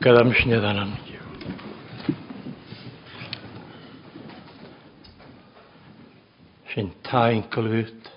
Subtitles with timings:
[0.00, 0.96] Kadam Shnedanan.
[6.72, 8.08] Sin tain glwyd,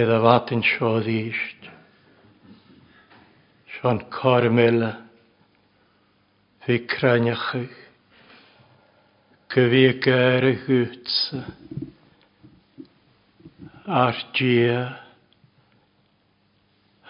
[0.00, 1.70] idd a fatyn siodd eist,
[3.78, 4.90] sio'n cormela,
[6.66, 7.80] fi craniachych,
[9.56, 11.44] gyfi gair y hwtsa,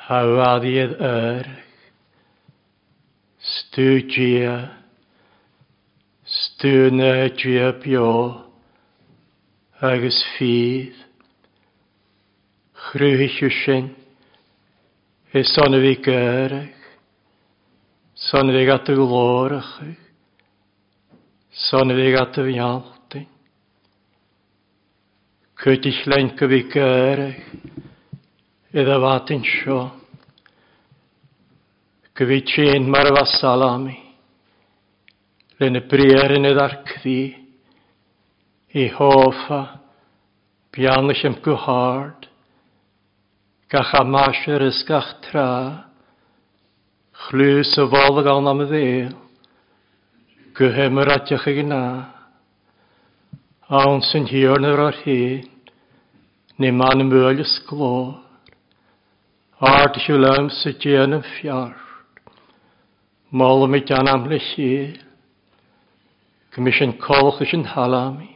[0.06, 1.56] ar
[3.68, 4.56] stwgia,
[6.24, 8.10] stwna dria bio,
[9.90, 10.96] agus ffydd,
[12.88, 13.90] chrwyhysyn,
[15.38, 16.92] e son fi gyrach,
[18.28, 19.74] son fi gat y glorach,
[21.68, 23.28] son fi gat y fialtyn,
[25.60, 27.54] cwyd i llenk fi gyrach,
[28.78, 29.82] iddo fatyn sio,
[32.18, 33.96] Gyfeitrin mar fasal am i.
[35.62, 37.18] Lyn y briar yn y ddarc ddi.
[38.82, 39.58] I hoffa.
[40.74, 42.26] Bian Bianlych am gyhard.
[43.70, 45.46] Gach a masher ys gach tra.
[47.28, 49.14] Chlwys y fol y gael nam y ddil.
[50.58, 51.82] Gyhem yr adiach y gyna.
[53.70, 55.46] Awn sy'n hiwr nyr o'r hyn.
[56.58, 58.10] Ni man y mwylus glor.
[59.76, 61.84] Art yw lawm sy'n dyn yn fiar.
[63.30, 64.90] Mol mi gan am le si.
[66.58, 68.28] yn colch ys yn halami.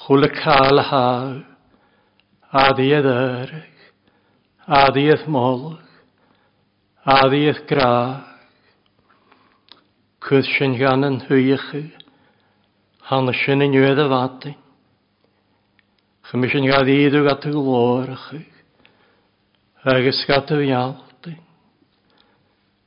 [0.00, 1.42] Chwl y cael haw.
[2.64, 3.84] Adiedd yrg.
[4.66, 5.82] Adiedd molch.
[7.06, 8.24] Adiedd graag.
[10.26, 11.68] Cwyd sy'n gan yn hwych.
[13.12, 14.56] Han sy'n yn ywedd y fatyn.
[16.30, 18.30] Chymys yn gael iddw gat y glorch.
[19.92, 20.96] Agos gat y fial.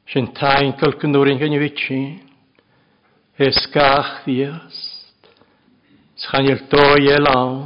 [0.10, 1.98] Sy'n tain cylcynwrin gen i wytsi.
[3.48, 5.28] Esgach ddiast.
[6.24, 7.60] Sganiel doi e lawn.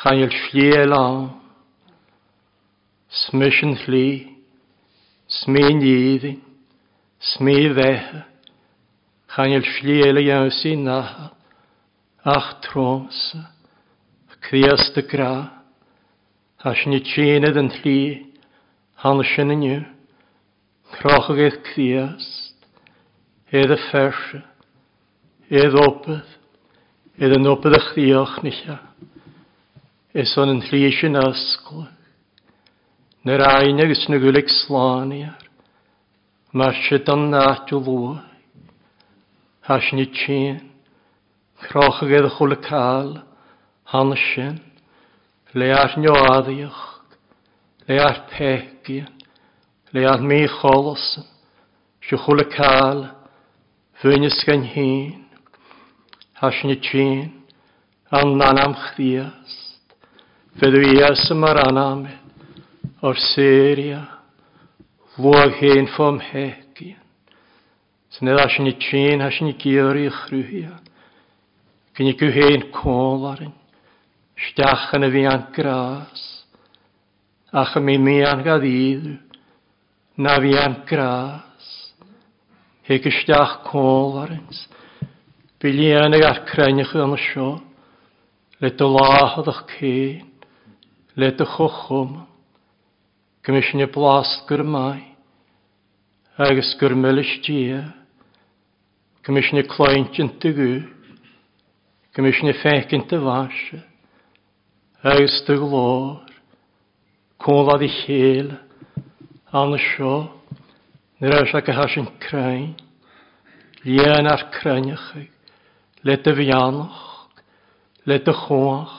[0.00, 1.24] Chaniel lli e lawn.
[3.22, 4.10] Smysyn lli.
[5.40, 6.38] Smyn iddyn.
[7.32, 8.14] Smy fech.
[9.34, 11.26] Chaniel lli e le iawn sy'n nacha.
[12.36, 13.18] Ach tros.
[14.46, 15.34] Cwiast y gra.
[16.70, 18.02] As ni tînydd yn lli.
[19.02, 19.26] yn
[19.72, 19.76] y
[20.90, 22.54] Crochagach cliast,
[23.54, 24.38] edd y ferse,
[25.62, 26.30] edd opeth,
[27.22, 28.78] edd yn opeth y chrioch nilla,
[30.18, 31.84] es o'n yn rhys yn ysglwg,
[33.28, 35.36] nyr ain agos yn y gwylig slaniar,
[36.58, 38.16] mae'r sydd yn nadw lwy,
[39.70, 40.58] has ni tîn,
[41.68, 43.12] crochag edd y chwl y cael,
[43.92, 44.16] han
[45.60, 46.82] le ar nioaddiwch,
[47.92, 49.14] le ar pegyn,
[49.94, 51.18] Lead mi cholos,
[52.02, 53.06] si chwle cael,
[54.02, 55.22] fyn ysgan hyn,
[56.42, 57.20] hasyn y tîn,
[58.12, 59.78] an nanam chdiast,
[60.60, 62.02] fedw i as y mar anam,
[63.00, 64.02] o'r seria,
[65.16, 66.98] fwag hyn ffom hegin,
[68.12, 70.74] sy'n edrych hasyn y tîn, hasyn y gyr i chrwyhia,
[71.96, 73.56] gyn i gwhyn colarin,
[74.36, 76.26] yn y fi an gras,
[77.56, 78.68] ach y mi mi an gadd
[80.18, 81.92] na fi am gras.
[82.86, 84.60] Hig ysdach côl arins.
[85.62, 87.48] Bili yn ag arcrennych yn y sio.
[88.58, 90.24] Le dy lah ydych cyn.
[91.18, 92.16] Le dy chwchwm.
[93.46, 95.04] Gymysyn y blast gyrmai.
[96.38, 97.84] Agus gyrmel ysdia.
[99.24, 100.80] Gymysyn y cloent yn tygw.
[102.16, 103.84] Gymysyn y ffec yn tyfasio.
[105.46, 106.24] dy glor.
[107.38, 108.56] Côl ad i chel
[109.52, 110.28] an seo,
[111.18, 112.66] Nid oes ag ahas yn crain,
[113.82, 115.08] lian ar crainach,
[116.06, 116.98] le dy fianach,
[118.06, 118.92] le dy chwach,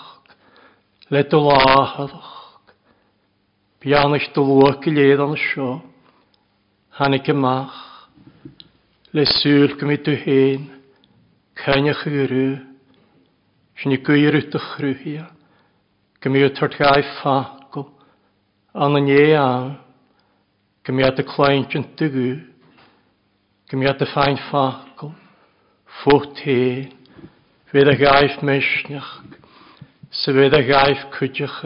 [1.12, 2.34] le dy lahadach.
[3.80, 5.72] Bianach dy lwag i leid an sio,
[7.00, 7.78] hanig y mach,
[9.16, 10.68] le sŵl gymryd dy hen,
[11.64, 12.44] cainach i rw,
[13.79, 15.29] sy'n i gwyr yw dy chrwyhia,
[16.20, 17.88] gymryd tord gai ffagl,
[18.76, 19.78] an yn ie awn,
[20.90, 22.22] Gymiad y claint yn dygw.
[23.70, 25.12] Gymiad y ffain ffacl.
[26.00, 26.88] Ffwt hen.
[27.70, 29.12] Fydd y gaif mysnach.
[30.24, 31.59] Sefydd y gaif cwydych.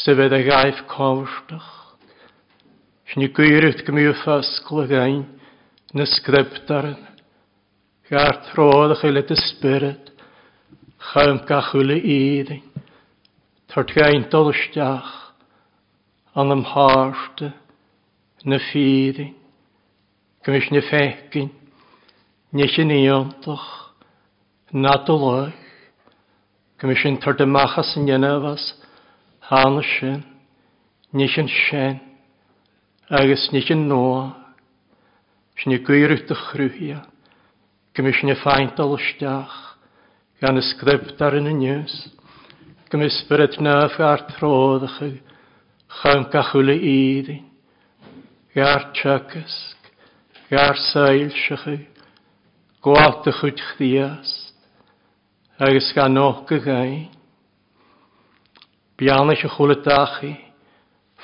[0.00, 1.68] Sefydd y gaif cofrnach.
[3.12, 5.20] Sni gwirwyd gymiw ffasgl y gain.
[5.92, 6.96] Yn ysgrybdaran.
[8.08, 10.08] Ga'r trodd ych eilid ysbryd.
[11.10, 12.64] Chaim gachwyl y iddyn.
[13.74, 15.12] Tart gain dolysdiach.
[16.32, 17.52] An ymharste
[18.46, 19.34] na fírin,
[20.46, 21.50] gomis na fecin,
[22.54, 23.66] nes yn eontach,
[24.72, 25.50] na doloch,
[26.78, 28.68] gomis yn tord y machas yn ynafas,
[29.50, 30.20] hân sy'n,
[31.18, 31.98] nes yn sien,
[33.10, 34.28] agos nes yn noa,
[35.58, 37.00] sy'n y gwirwyd y chrwyhia,
[37.98, 39.58] gomis yn y ffaint o lysdach,
[40.42, 41.98] gan y sgript ar yn y niws,
[42.94, 45.02] gomis bryd na ffartroddach,
[45.98, 47.42] chawn gachwle idyn,
[48.56, 49.54] Gar tseachas,
[50.48, 51.74] gar sail sechu,
[52.80, 54.54] gwaith y chwyd chdiast,
[55.60, 56.94] agos gan och y gain.
[58.96, 60.30] Bian eich y chwle dachu,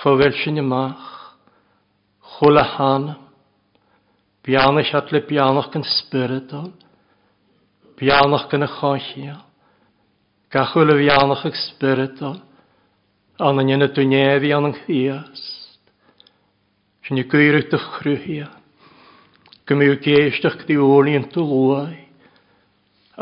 [0.03, 1.07] ffogel sy'n ymach,
[2.35, 3.17] chwle hanam,
[4.45, 6.69] bian eich atle bian eich gan spyridol,
[7.97, 9.39] bian eich gan y chochia,
[10.53, 12.39] gachwle bian eich ag spyridol,
[13.41, 15.52] anan yna dwi'n efi anan chdiast.
[17.03, 18.47] Sy'n i gwyr ydych chrwyhia.
[19.67, 21.97] Gym i'w geisdach gdi o'n i'n dwlwai.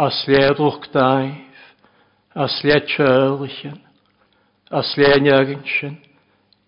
[0.06, 1.62] A sled o'ch daif.
[2.36, 3.78] A sled siarlysian.
[4.68, 5.96] A sled niaginsian.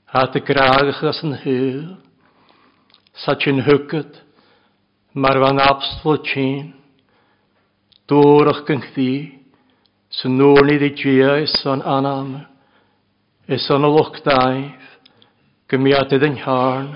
[0.08, 1.82] A dy graagach as yn hyl.
[3.24, 4.16] Sa ti'n hygyd.
[5.20, 6.70] Mae'r fan abstol ti'n.
[8.08, 9.12] Dŵrach gyngdi.
[10.16, 12.38] Sy'n nôl i ddi gia is anam.
[13.52, 14.91] e o'n olwch daif
[15.72, 16.88] gymiadydd yn harn,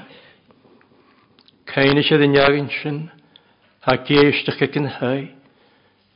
[1.72, 2.98] cain eisiau ddyn iagyn sy'n,
[3.88, 5.22] a geisdach ac yn hei,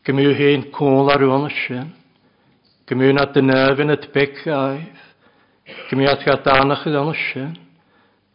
[0.05, 1.89] gymiw hen cwl ar yw'n sy'n,
[2.91, 5.01] gymiw na dynaf yn yd beg gaif,
[5.89, 7.57] gymiw at gadanach ydyn sy'n,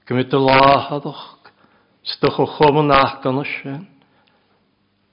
[0.09, 1.21] gymiw dy lahadwch,
[2.15, 3.81] stwch o chwm yn ac yn sy'n,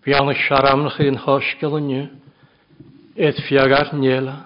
[0.02, 2.06] fi anna siaramnach ydyn hosgol yn yw,
[3.28, 4.38] edd fiag ar niela,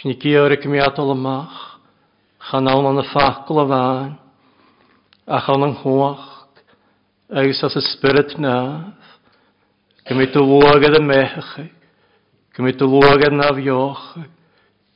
[0.00, 1.70] sy'n i gyr y gymiadol ymach,
[2.50, 4.14] chanal an y ffacl o fain,
[5.30, 6.24] a chan yng nghwach,
[7.38, 9.14] agos as y spirit naf,
[10.08, 11.52] gymryd o lwag ad y mechach,
[12.56, 14.06] gymryd o lwag ad naf ioch,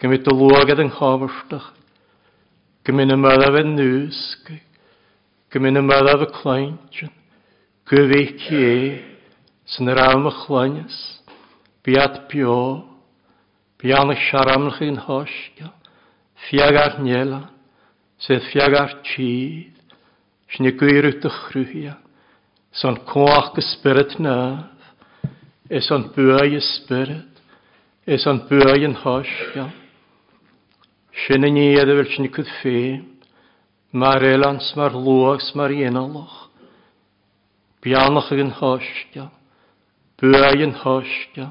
[0.02, 1.68] gymryd o lwag ad yng nghobrstach,
[2.86, 4.52] gymryd y myddaf ad nŵsg,
[5.54, 7.14] gymryd y myddaf y clyntion,
[7.86, 8.74] gyfi cie,
[9.70, 10.98] sy'n yr am y chlynys,
[11.86, 12.58] biad bio,
[13.82, 15.70] bian y siaramlch i'n hosgio,
[16.48, 17.38] fiagar niela,
[18.22, 19.82] sedd fiagar tîdd,
[20.62, 21.96] ni gwir yw dychrwyhia,
[22.80, 24.70] son coach gysbyryd naf,
[25.68, 27.40] es on bwy ysbyryd,
[28.08, 29.66] es on bwy yn hosga.
[31.24, 33.02] Sin yn i eddyfyl sni cwyd ffeim,
[33.98, 36.36] mar elans, mar lwags, mar enaloch,
[37.82, 39.26] bianach yn hosga,
[40.22, 41.50] bwy yn hosga,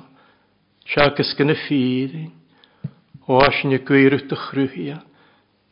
[0.87, 2.31] siag ysgyn ffyrin,
[3.25, 4.99] Oes Oasne gwyrwyd dy chrwyhia.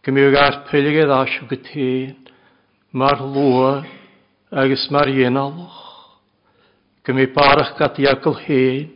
[0.03, 2.31] Gymig ar pylig edd asw gytein.
[2.97, 3.75] Mar lwa
[4.63, 5.83] agos mar ienalwch.
[7.05, 8.89] Gymig barach gat iagl hen.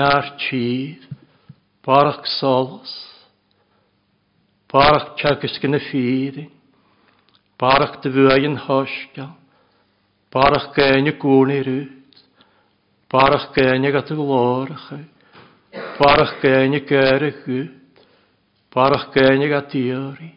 [0.00, 1.04] Na'r tîr.
[1.84, 2.94] Barach solos.
[4.72, 6.48] Barach tiagys gyn y ffyrin.
[7.60, 9.34] Barach dy fwy fwai'n hosgial.
[10.34, 12.20] Barach gain y gwni rwyd.
[13.12, 14.88] Barach gain y gat y glorach.
[14.96, 15.04] E.
[15.94, 17.68] Barach gainig gairach gwy.
[18.74, 20.32] Barach gainig a diori.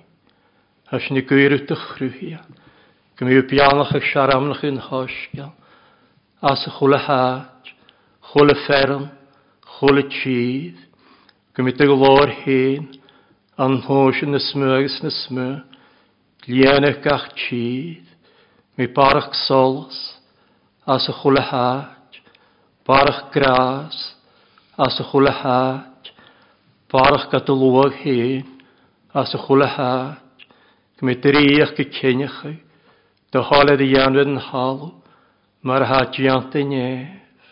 [0.92, 2.42] Hys ni gwyrwyd y chrwyhia.
[3.18, 5.50] Gymru bianach y siaramnach yn hosgian.
[6.46, 7.72] As y chwle hach,
[8.30, 9.08] chwle fferm,
[9.80, 10.84] chwle tîdd.
[11.58, 12.84] Gymru dy glor hyn,
[13.58, 15.48] an hwys yn ysmwys yn ysmw.
[16.46, 18.06] Lienach gach tîdd.
[18.78, 19.98] Mi barach solos,
[20.86, 21.90] as y chwle hach,
[22.86, 23.98] barach gras,
[24.78, 25.84] as y chwle hach,
[26.94, 28.44] barach gada lwag hyn,
[29.14, 30.18] as y chwle hach,
[31.02, 32.52] gymryd drych gy cynnych chi,
[33.34, 34.84] dy holed i anwyd yn halw,
[35.66, 37.50] mae'r hach i ant i nef.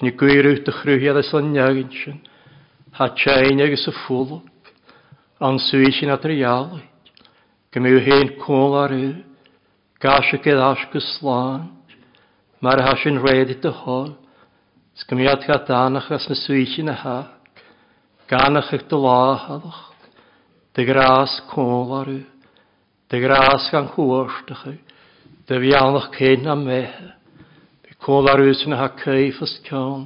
[0.00, 2.16] Sni gwyr yw dy chrwyhiad y son nagyn sy'n,
[2.96, 4.32] hach a ein agos y ffwlwg,
[5.44, 6.88] an swy sy'n adrialig,
[7.72, 9.12] gymryd hyn cwl ar yw,
[10.02, 11.68] gasig ed asg y slan,
[12.64, 14.14] mae'r hach yn rhaid i dy hol,
[14.96, 17.14] Sgymiad ga danach as na swychi na ha.
[18.30, 19.80] Ganach ag dy la hadach.
[20.74, 22.10] Dy gras cwl ar
[23.10, 24.76] Dy gras gan chwrstach yw.
[25.50, 27.08] Dy fianach cyn am mehe.
[27.82, 30.04] Dy cwl ar yw sy'n ha caif as cawn.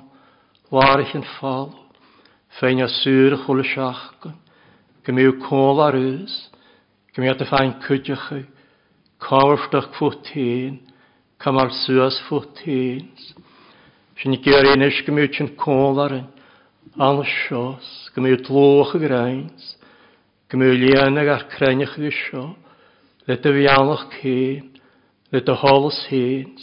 [0.73, 1.69] Warich yn ffal.
[2.59, 4.39] Fein a sŵr chwl y siachgan.
[5.05, 6.17] Gymiw cwl ar yw.
[7.13, 8.47] Gymiad y ffain cwydych yw.
[9.21, 10.81] Cawrstach ffwtyn.
[11.45, 13.13] Camal sŵas ffwtyn.
[13.13, 13.38] Gymiad
[14.19, 16.27] sy'n i gyr ein eich gymryd sy'n col ar yn
[17.05, 17.85] Al sios,
[18.15, 19.67] gymryd lwch y grains.
[20.51, 22.47] Gymryd lian ag ar crenioch y gysio,
[23.29, 24.71] Let y fialwch cyn.
[25.37, 26.55] Let y holys hyn.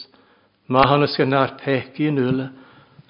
[0.74, 2.48] Mae hynny sy'n ar pegi yn yle.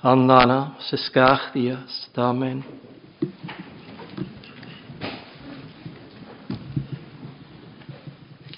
[0.05, 0.57] An nana,
[0.89, 1.95] sy'n gach ddias.
[2.13, 2.59] damen.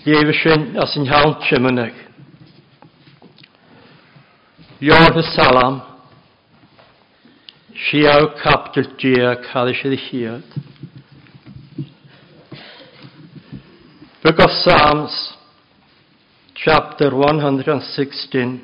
[0.07, 2.06] Jewe sin as yn hawn chymyneg.
[4.89, 5.81] Jerusalem,
[7.91, 10.47] Siau capdul dia cael eisiau ddichiad.
[14.23, 15.15] Book of Psalms,
[16.65, 18.61] chapter 116.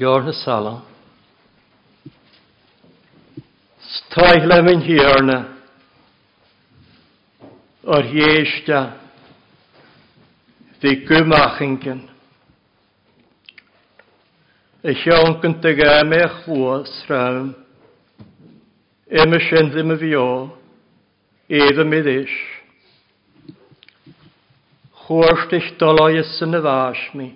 [0.00, 0.78] Jerusalem.
[4.00, 5.38] Stael am yn hirna,
[7.84, 8.82] o'r er ieisda,
[10.82, 12.00] Di gymachingen.
[14.82, 17.52] Eich o'n dy gam eich fwys rhawn.
[19.22, 20.24] Ym y sy'n ddim y fi o,
[21.60, 22.32] edd y middys.
[25.04, 27.28] Chwrst eich doloi ys yn y fas mi,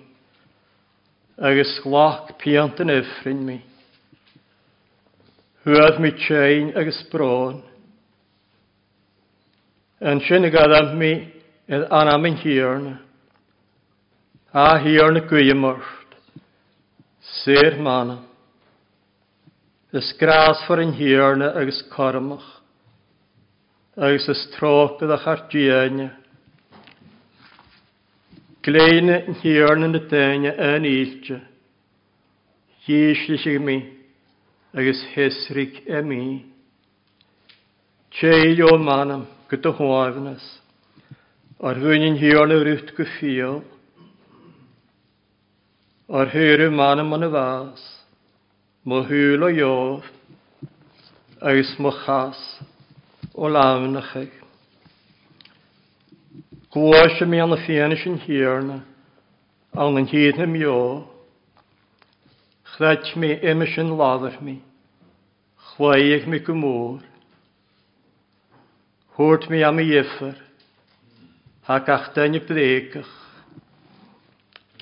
[1.47, 3.57] agos chloc piant yn yffrin mi.
[5.63, 7.61] Hwyd mi tsein agos bron.
[10.03, 11.13] Yn sy'n y gadaf mi,
[11.71, 12.97] edd anam yn hirna
[14.55, 16.15] a hir na gwymwrt,
[17.41, 18.19] sy'r mana.
[19.93, 22.43] Is gras for in hirne agus cormach,
[23.97, 26.11] agus is troch gyda chardiaine.
[28.63, 31.39] Gleine in hirne na daine yn iltje,
[32.85, 33.77] híslis mi,
[34.75, 36.43] agus hesrig e mi.
[38.11, 40.43] Tjeil o manam gyda hoafnes,
[41.63, 43.59] ar fwynin hirne rwt gyffiol,
[46.09, 47.81] Or höre man man vas,
[48.85, 50.01] mo hulo jo,
[51.41, 52.37] eis mo chas,
[53.35, 54.31] o launachig.
[56.73, 58.77] Gwashe mi an y fianis yn hirna,
[59.75, 60.77] an yn me hym jo,
[62.77, 64.61] chret mi imys yn ladder mi,
[65.75, 66.39] chwaig mi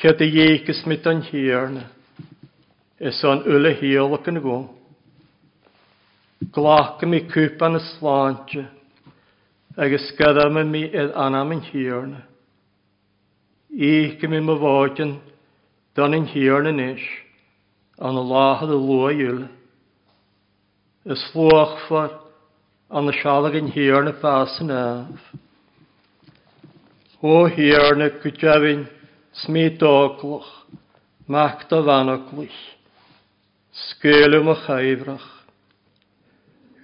[0.05, 1.87] Ched y dhéchas mit an hierne.
[3.01, 4.67] Es an ule hiolach yn gwn.
[6.53, 8.67] Glacham i cwpan y slantio,
[9.73, 12.21] agus gadam yn mi el anam hierne.
[13.73, 14.29] hiarna.
[14.29, 15.15] mi i myfodyn,
[15.97, 17.07] dan in hierne nish,
[17.97, 19.49] an y lahad y lua ywle.
[21.05, 22.11] Is lwach ffar,
[22.91, 25.17] an y sialag yn hiarna fas yn af.
[27.23, 28.85] O hiarna, gwydjafyn,
[29.43, 30.47] smitoklach,
[31.27, 32.55] makta vanoklich,
[33.71, 35.25] skele machaivrach,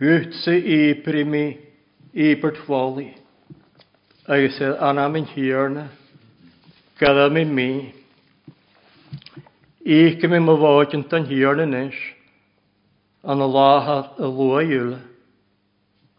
[0.01, 1.46] hütse iprimi,
[2.15, 3.13] ipert wali,
[4.27, 5.88] agesel anam in hierne,
[7.00, 7.93] kadam in mi,
[9.84, 12.13] ik me me wagen hierne nisch,
[13.24, 13.86] an Allah
[14.17, 14.20] hat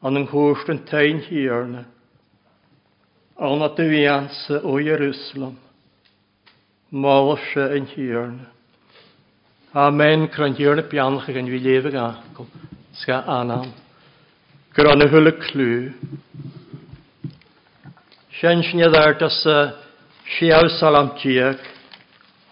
[0.04, 0.80] an en hoogsten
[1.28, 1.84] hierne,
[3.76, 5.56] de wiense o Jerusalem,
[6.92, 8.46] mála se eh, in Amen,
[9.74, 12.46] A ah, men kran tíirne pianach gan vi léve a go
[12.92, 13.72] ska anam.
[14.74, 15.92] Gr an hulle klú.
[18.40, 19.72] Sensne dar a se eh,
[20.38, 21.56] si sal am tíek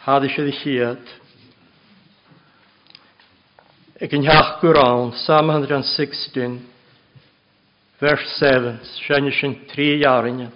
[0.00, 1.20] há se vi chiet.
[4.00, 6.58] Ik in jach kuran, 716,
[8.00, 10.50] vers 7, schenischen 3 jaren.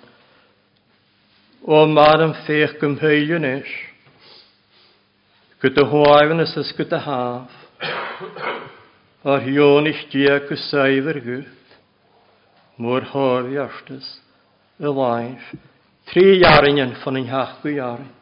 [1.65, 3.71] o mar yn ffeich gymhwylion is.
[5.65, 7.55] Gyda hwaifan ys ys gyda haf,
[9.25, 11.71] ar hion eich dia gysaifr gwyth,
[12.85, 14.11] mwyr hofi arstys,
[14.85, 15.55] y laif,
[16.13, 18.13] tri iarin yn ffyn yn hach gwy iarin.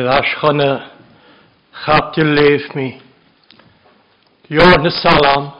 [0.00, 0.92] Dyr ashchana
[1.84, 2.98] chapti leif mi.
[4.48, 5.52] Jor na salam.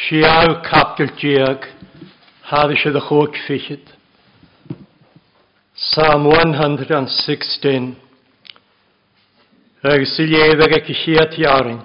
[0.00, 1.62] Siaw captil diag.
[2.50, 3.38] Haddi sydd y chwg
[5.86, 7.88] Psalm 116.
[9.94, 11.80] Agus i léadach ag i siad iarin.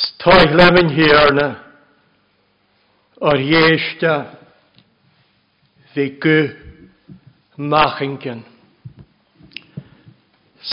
[0.00, 1.50] Stoich lemin hirna.
[3.28, 4.16] O'r iesta.
[5.92, 6.69] Fe gwych
[7.60, 8.40] Machenken.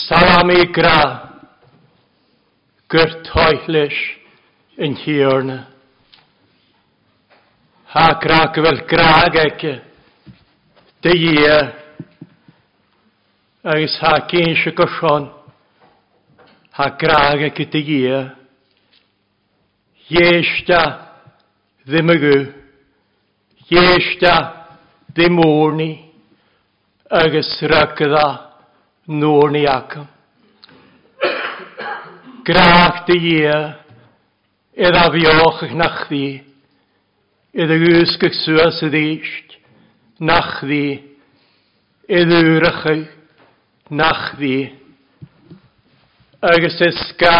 [0.07, 0.99] Salamigra
[2.87, 3.97] gyrtoellis
[4.85, 5.57] yn hiorna.
[7.91, 9.73] Ha graag wel graag eke
[11.03, 11.57] de ie
[13.67, 15.27] agus ha gynsi gosion
[16.77, 18.23] ha graag eke de ie
[20.07, 20.81] Iesta
[21.83, 22.31] ddim y gw
[23.75, 24.35] Iesta
[27.09, 28.23] agus rygydda
[29.21, 30.07] nŵr ni acym.
[32.47, 33.59] Graach dy ie,
[34.77, 36.43] edd a fioch ych nach ddi,
[37.59, 39.55] edd ag ysg ych sŵas y ddysg,
[40.19, 40.99] nach ddi,
[42.07, 42.81] edd yr ych
[43.99, 44.65] nach ddi,
[46.43, 47.37] agus ysga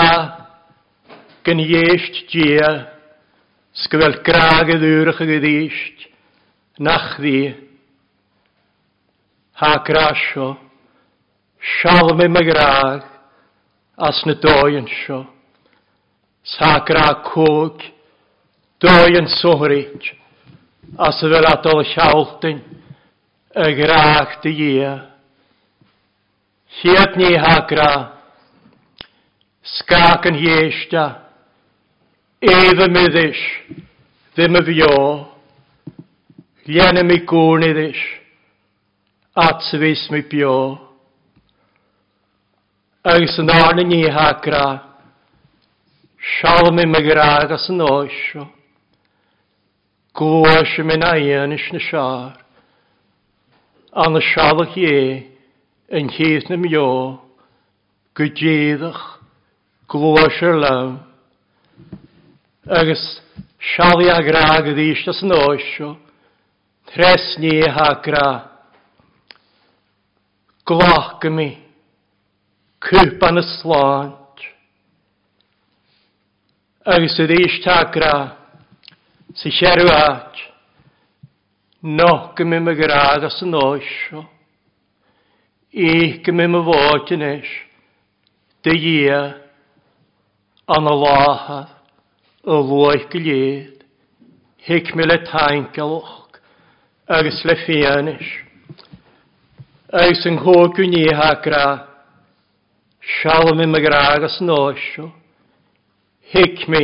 [1.48, 2.72] gyn ieisht dia,
[3.84, 6.10] sgyfel graag edd yr ych ag ddysg,
[6.84, 7.67] nach ddi, nach ddi,
[9.60, 10.56] ha grasio,
[11.60, 13.02] sialm me graag,
[13.98, 15.24] as na dóin sio,
[16.44, 17.80] sa gra cwg,
[18.80, 20.04] dóin sohryd,
[21.08, 22.60] as y fel adol sialtyn,
[23.58, 24.94] y e graag dy ia.
[26.78, 27.90] Hiad ni ha gra,
[29.74, 31.08] skak yn hiesta,
[32.46, 33.42] ef y myddys,
[34.38, 34.94] ddim y fio,
[36.70, 38.08] llen y mi gwrn iddish,
[39.38, 40.78] atsvis mi bio.
[43.06, 44.64] Agus yn arna ni hagra,
[46.38, 48.48] sial mi mygra agas yn oesio.
[50.18, 52.34] Gwys y mynd aion ys na siar.
[54.04, 54.98] An y sialach ie,
[55.94, 56.90] yn hys na mi o,
[58.18, 59.04] gwydyddach,
[59.90, 60.98] gwys yr lawn.
[62.68, 63.06] Agus
[63.76, 65.94] sial i agra agas yn oesio.
[66.90, 68.30] Tres ni hagra,
[70.68, 71.50] glach mi,
[72.84, 74.44] cwp yn y slant.
[76.96, 78.12] Agus ydy eich tagra,
[79.40, 80.42] sy'n siarw at,
[81.98, 84.26] noch mi my grad as yn oesio,
[85.88, 87.52] eich mi my fod yn eich,
[88.64, 89.22] dy ia,
[90.78, 91.72] an y lahad,
[92.48, 93.86] y lwyg gylid,
[94.68, 96.42] hic mi le taingalwch,
[97.20, 98.36] agus le fianish.
[99.88, 101.80] Eis yn hwg yn i hagra,
[103.08, 105.06] sialm yn mygrag as nosio,
[106.28, 106.82] hic mi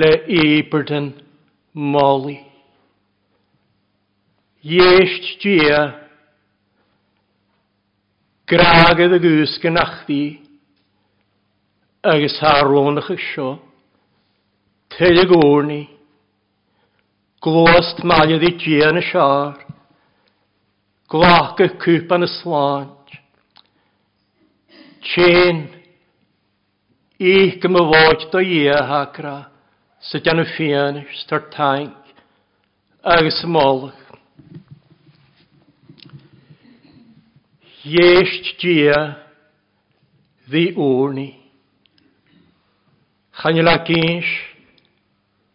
[0.00, 0.08] le
[0.40, 1.10] iberdyn
[1.92, 2.38] moli.
[4.64, 5.82] Iesht dia,
[8.48, 10.22] graag y gys gynach di,
[12.00, 13.58] agos harwn ych ysio,
[14.96, 15.82] teulu gwrni,
[17.44, 19.67] glost mael ydi gian y siar,
[21.08, 23.12] Glach y cwp yn y slant.
[25.08, 25.62] Tjen.
[27.16, 29.38] Ich gym y fod do i a hagra.
[30.04, 32.12] Syd yn y ffian, star tank.
[33.16, 33.96] Agus y molch.
[37.88, 38.98] Jeest dia
[40.50, 41.30] ddi oorni.
[43.40, 44.34] Chan gynsh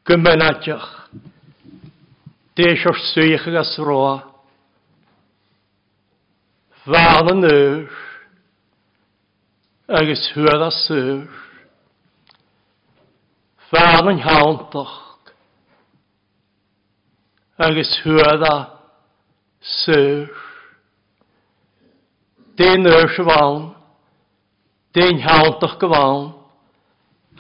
[0.09, 0.89] gymynadioch.
[2.57, 4.15] Deis o'r swych ag asroa.
[6.86, 7.91] Waarde neur,
[9.88, 10.86] er is huur seus.
[10.86, 11.28] sur,
[13.72, 14.19] Waarden
[14.69, 15.17] toch.
[17.56, 18.69] er is huur a
[19.62, 20.30] sur,
[22.58, 23.76] Den neur gewaan,
[24.93, 26.34] den haantach gewaan,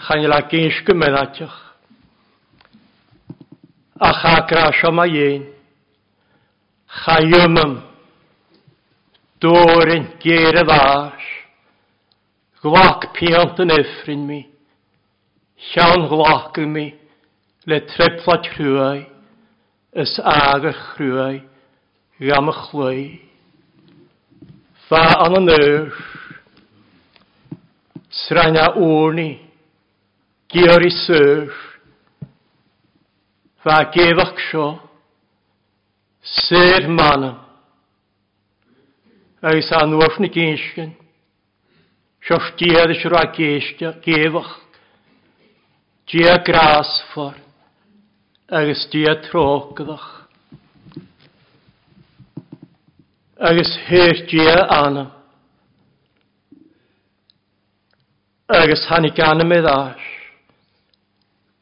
[0.07, 0.27] je
[0.63, 1.49] eens
[7.15, 7.91] Ach,
[9.43, 11.21] Dórin géir a bhás,
[12.63, 14.37] Glach piant yn yffrin mi,
[15.73, 16.85] Llawn glach yn mi,
[17.67, 19.01] Le trepla trwy,
[20.03, 21.27] Ys ag y chrwy,
[22.23, 22.97] Gam y chlwy.
[24.87, 25.91] Fa an yn yr,
[28.23, 29.29] Sraina wrni,
[30.55, 31.51] Gyr i syr,
[33.63, 34.67] Fa gefach sio,
[36.37, 37.41] Syr manam,
[39.43, 40.95] agus an nuaf na géiscin.
[42.25, 44.51] Seof diad is roi géfach.
[46.07, 47.35] Dia grásfor
[48.49, 50.07] agus dia trógadach.
[53.39, 55.11] Agus hir dia anam.
[58.47, 60.03] Agus hannig anam i ddás.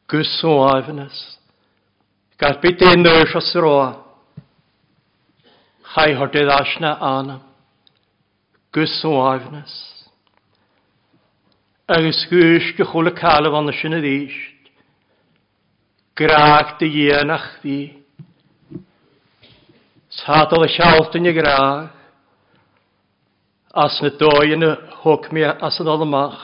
[0.08, 1.18] Gus o afanas.
[2.38, 3.90] Gar byd ein nôr os roa.
[5.96, 7.48] Chai hordydd asna anam
[8.72, 9.72] gus ó áhnas.
[11.88, 14.60] Agus hús go chola callhhana sinna ríist,
[16.16, 18.02] Graach de dhéananach hí,
[20.10, 21.92] Sádal a sealtain a graach,
[23.74, 26.42] as na dóin a thugmí as an alamach.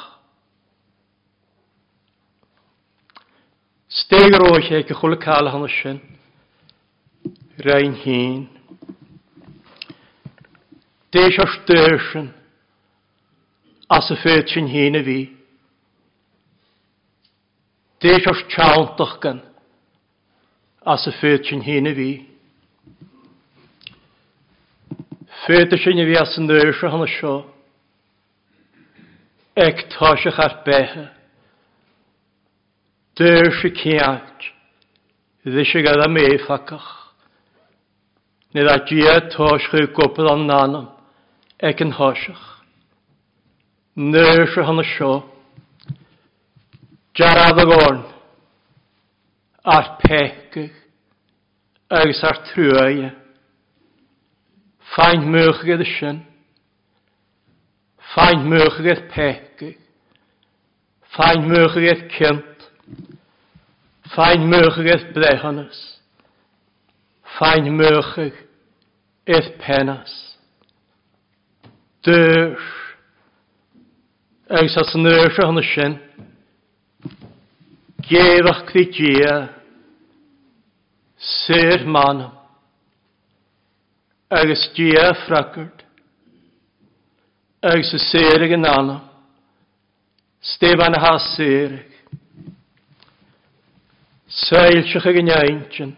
[3.89, 5.99] Steig roiche go chola callhana sin,
[7.63, 8.49] Rein hín,
[11.13, 12.25] Deis ar störsyn,
[13.87, 15.19] as y ffyd sy'n hyn y fi.
[18.03, 19.39] Deis ar sialtach gan,
[20.83, 22.09] as y ffyd sy'n hyn y fi.
[25.45, 27.33] Ffyd sy'n y fi as yn ddeis ar hynny sio.
[29.67, 31.05] Eg tosach ar beha.
[33.17, 34.49] Deis y cialt,
[35.47, 36.91] ddys y gada meifacach.
[38.53, 40.91] Nid a gia tosach y gwbl o'n nanam
[41.65, 42.43] ag yn hoisiach.
[43.97, 45.13] Nyr sy hynny sio.
[47.17, 48.03] Jarad ag orn.
[49.75, 50.69] Ar pegig.
[51.89, 53.09] Agus ar trwy.
[54.93, 56.21] Fain mwych gyda sy'n.
[58.13, 59.79] Fain mwych gyda pegig.
[61.17, 62.69] Fain mwych gyda cynt.
[64.13, 65.81] Fain mwych gyda blehanys.
[67.39, 70.15] Fain mwych gyda penas
[72.07, 72.55] dyr
[74.57, 75.93] agus as an réir se hanna sin
[78.09, 79.35] géadach chrí dia
[81.35, 82.31] sér mánam
[84.39, 85.77] agus dia fracart
[87.71, 89.01] agus sa sérig an anam
[90.53, 91.91] Stefan a has sérig
[94.45, 95.91] Seilsech ag an eintjen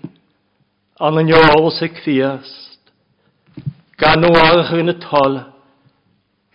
[1.05, 2.83] an an jólas ag fiast
[4.01, 5.45] gan oagach ag an y tolle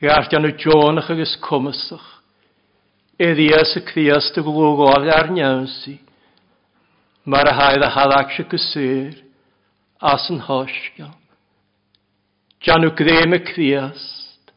[0.05, 2.09] Gart anw Jonach agus cwmysach.
[3.25, 5.95] Eddias y criast y glwgol ar nyawnsi.
[7.31, 9.15] Mae'r haedd a haddach sy gysir.
[10.13, 11.13] As yn hosgol.
[12.67, 14.53] Janw grym y criast.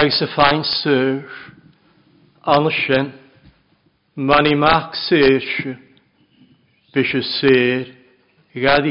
[0.00, 1.30] Agus y ffain syr.
[2.56, 3.12] An y sien.
[4.18, 5.76] Mae'n i mac syrsio.
[6.96, 7.92] Bys y syr.
[8.58, 8.88] Gad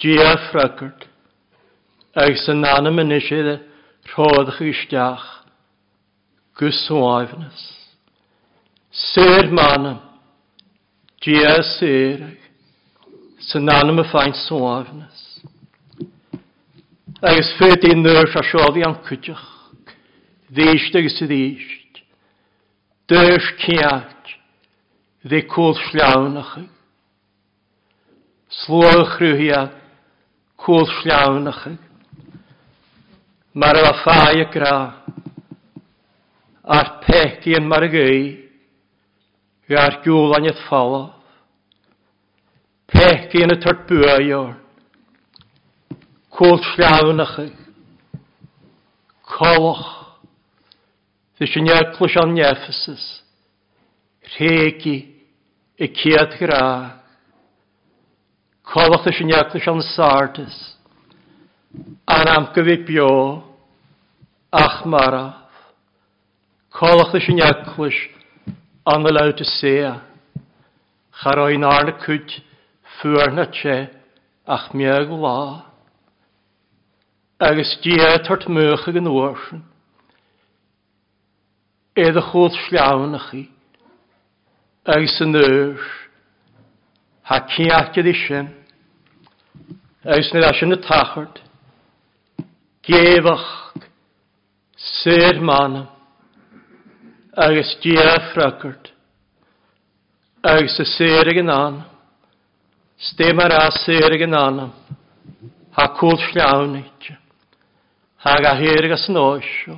[0.00, 1.09] Gia ffragart
[2.18, 3.52] ag san anam yn eisiau
[4.10, 5.22] rhoddach isteach
[6.58, 7.60] gwswaifnas.
[8.90, 10.00] Sir manam,
[11.22, 15.18] dia sir ag san anam y ffain swaifnas.
[17.22, 19.46] Agus fyd i nyrs a sioddi an cwtioch,
[20.50, 22.00] ddysg agos ddysg,
[23.10, 24.32] dyrs ciac,
[25.28, 26.68] ddi cwl sliawnach ag.
[28.64, 29.62] Slwch rhyw hi a
[30.64, 31.64] cwl sliawnach
[33.52, 35.02] Mar a ffai y gra.
[36.62, 38.28] Ar pegi yn mar y gei.
[39.66, 41.00] Fi ar gwl an ydd ffala.
[42.94, 44.54] Pegi yn y tört bwa i o'r.
[46.38, 47.48] Cwlt llawn ych chi.
[49.34, 49.88] Colwch.
[51.36, 53.02] Fy sy'n iarglwys an Ephesus.
[54.36, 54.98] Rhegi
[55.78, 56.64] y ciad gra.
[58.70, 60.54] Colwch fy sy'n iarglwys an Sardis.
[60.54, 63.10] Sardis an am go bhí bio
[64.52, 65.20] ach mara
[66.78, 67.96] Colach leis sin eaclis
[68.94, 69.72] an le leta sé
[71.20, 72.30] charó nána cúid
[72.96, 73.76] fuarna sé
[74.46, 75.64] ach me go lá.
[77.40, 79.60] Agus dí tart mucha an uorsin
[81.96, 83.46] éad a chód sleánnachaí
[84.86, 85.78] agus san nuir
[87.28, 88.48] ha ceachad i sin
[90.14, 91.40] agus na sin na tachart
[92.82, 93.84] Géhacht
[94.76, 95.86] sér manam
[97.36, 98.88] agus défrakart
[100.42, 101.84] agus sa sérigen an,
[102.98, 104.72] stémar a sérigen anam,
[105.76, 107.18] ha cúl sláánite,
[108.24, 109.76] ha a héirgus nóisio,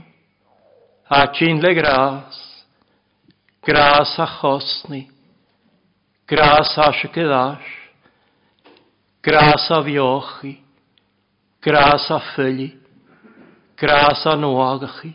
[1.08, 2.38] ha tín le grás,
[3.62, 5.10] grás a chosni,
[6.26, 7.66] grás a sicidás,
[9.22, 10.62] grás a bhiochi,
[11.60, 12.81] grás a fili,
[13.82, 14.36] grás a
[15.00, 15.12] chi.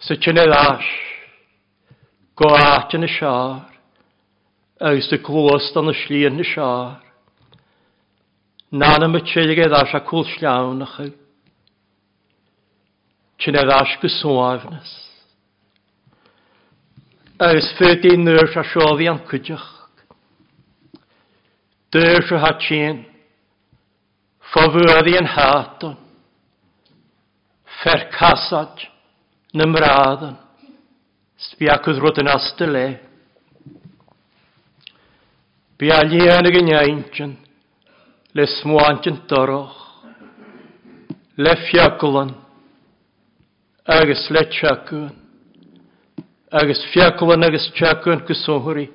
[0.00, 0.84] Sa tinna leis,
[2.36, 3.68] go áte na seár,
[4.80, 6.94] dan sa glóst an na slíon na seár,
[8.70, 11.08] nána ma tíige leis a cúl sleánnacha,
[13.42, 14.90] tinna leis go sóáhnas.
[17.38, 19.74] Agus fydí nuir a seóhí an cuideach,
[21.90, 23.06] Dyr se hat sin,
[24.52, 25.96] Fofyri yn haton.
[27.82, 28.86] Fercasad
[29.54, 30.38] na mradan.
[31.48, 32.86] Sbiacwyd rwyd yn astel e.
[35.78, 37.34] Biali yn y gyniaintyn.
[38.38, 39.76] Le smwantyn doroch.
[41.44, 42.32] Le fiaclan.
[43.98, 45.12] Agus le tiacwn.
[46.62, 48.88] Agus fiaclan agus tiacwn gyswhwri.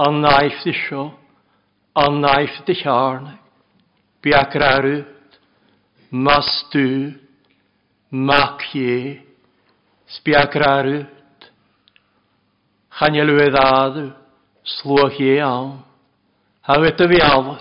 [0.00, 0.08] A
[0.64, 1.04] di sio.
[2.02, 2.08] A
[2.66, 3.41] di charnig
[4.22, 5.06] biakrarut,
[6.10, 7.12] mastu,
[8.10, 9.20] makje,
[10.16, 11.38] spiakrarut,
[12.98, 14.12] chanjelwedadu,
[14.78, 15.82] slwachie am,
[16.62, 17.56] hawet y fial,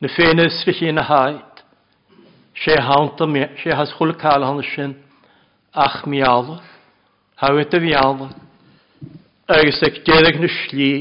[0.00, 1.62] na ffenys fi chi'n haid,
[2.64, 4.92] se hawnt am, se has chwl cael hann sy'n,
[5.72, 6.58] ach mi al,
[7.40, 8.28] hawet y fial,
[9.48, 10.92] agos ag dedig na sli,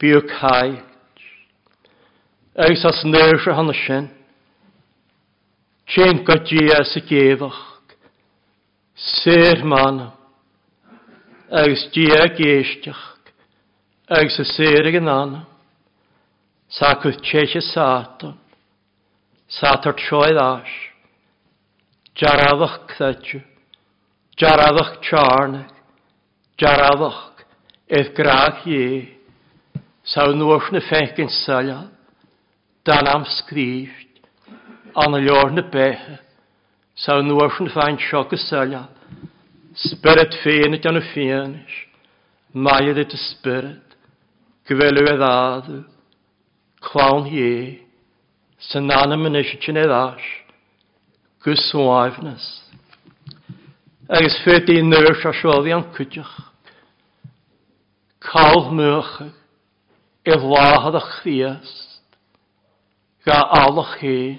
[0.00, 0.32] biwch
[2.54, 4.10] Eis as neir se hanna sin.
[5.90, 7.60] Tjén go dí a sa géadach.
[8.94, 10.12] Sér manam.
[11.48, 13.04] Eis dí a géisteach.
[14.18, 15.46] Eis a sér ag an
[16.68, 18.36] Sa cwth tjeche sátan.
[19.48, 20.68] Sátar tjoed ás.
[22.16, 23.40] Jaradach cthetju.
[24.38, 25.70] Jaradach tjarnag.
[26.60, 27.22] Jaradach
[27.88, 29.08] eith graag ie.
[30.04, 31.88] Sa nuach na fenkin saljad
[32.86, 34.10] dan am skrift
[34.98, 36.18] an jorne behe
[36.96, 38.82] sa nuorschen fein chokke selja
[39.84, 41.76] spirit fénet an fénis
[42.64, 43.94] maier dit spirit
[44.66, 45.76] gwelu e ddadu
[46.88, 47.78] clown hie
[48.70, 50.26] sy'n anam yn eisiau ti'n eddas
[51.46, 52.44] gwswaifnes
[54.14, 56.34] agos ffedi nyrs a sioddi am cwydioch
[58.32, 59.14] cawl mwych
[60.26, 61.91] e flahad a chriast
[63.26, 64.38] ga alach hi,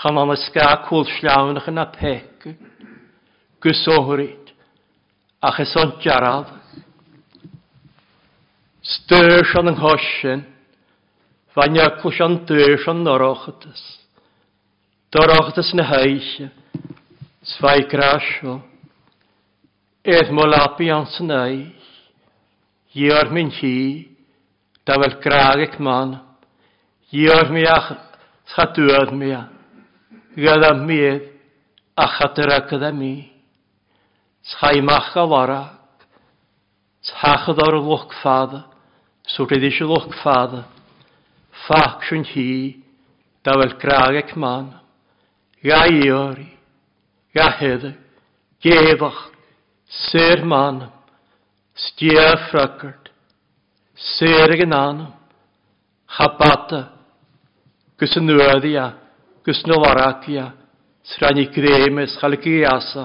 [0.00, 2.44] chan an ysga cwl slawnach yn a pec,
[3.64, 4.50] gysohwyd,
[5.40, 6.50] a cheson jaraf.
[8.94, 10.42] Styrs an yng nghosin,
[11.56, 13.80] fan iaclwys an dyrs an norochadus,
[15.14, 16.48] dorochadus na heisio,
[17.54, 18.56] sfai grasio,
[20.18, 21.56] edd molapi an synau,
[23.06, 23.72] iar min hi,
[24.84, 26.20] da fel graag ec manna,
[27.12, 27.88] Diolch mi ach
[28.54, 29.42] chadwyd mi a.
[30.44, 33.12] Gada mi a chadra gyda mi.
[34.48, 35.74] Tchaimach a warag.
[37.08, 38.62] Tachad ar lwch ffadda.
[39.32, 40.62] Sŵr iddi si lwch ffadda.
[41.66, 42.46] Ffach sy'n hi.
[43.44, 44.72] Dawel graag ac man.
[45.68, 46.48] Ga iori.
[47.36, 47.92] Ga hedda.
[48.64, 49.20] Gefach.
[50.08, 50.80] Sir man.
[51.88, 53.12] Stia ffragart.
[54.16, 55.12] Sir gan anam.
[56.16, 56.82] Chabata
[58.02, 58.84] gus yn nwydia,
[59.46, 60.48] gus yn olaragia,
[61.06, 63.04] srain i gremes chalgiasa,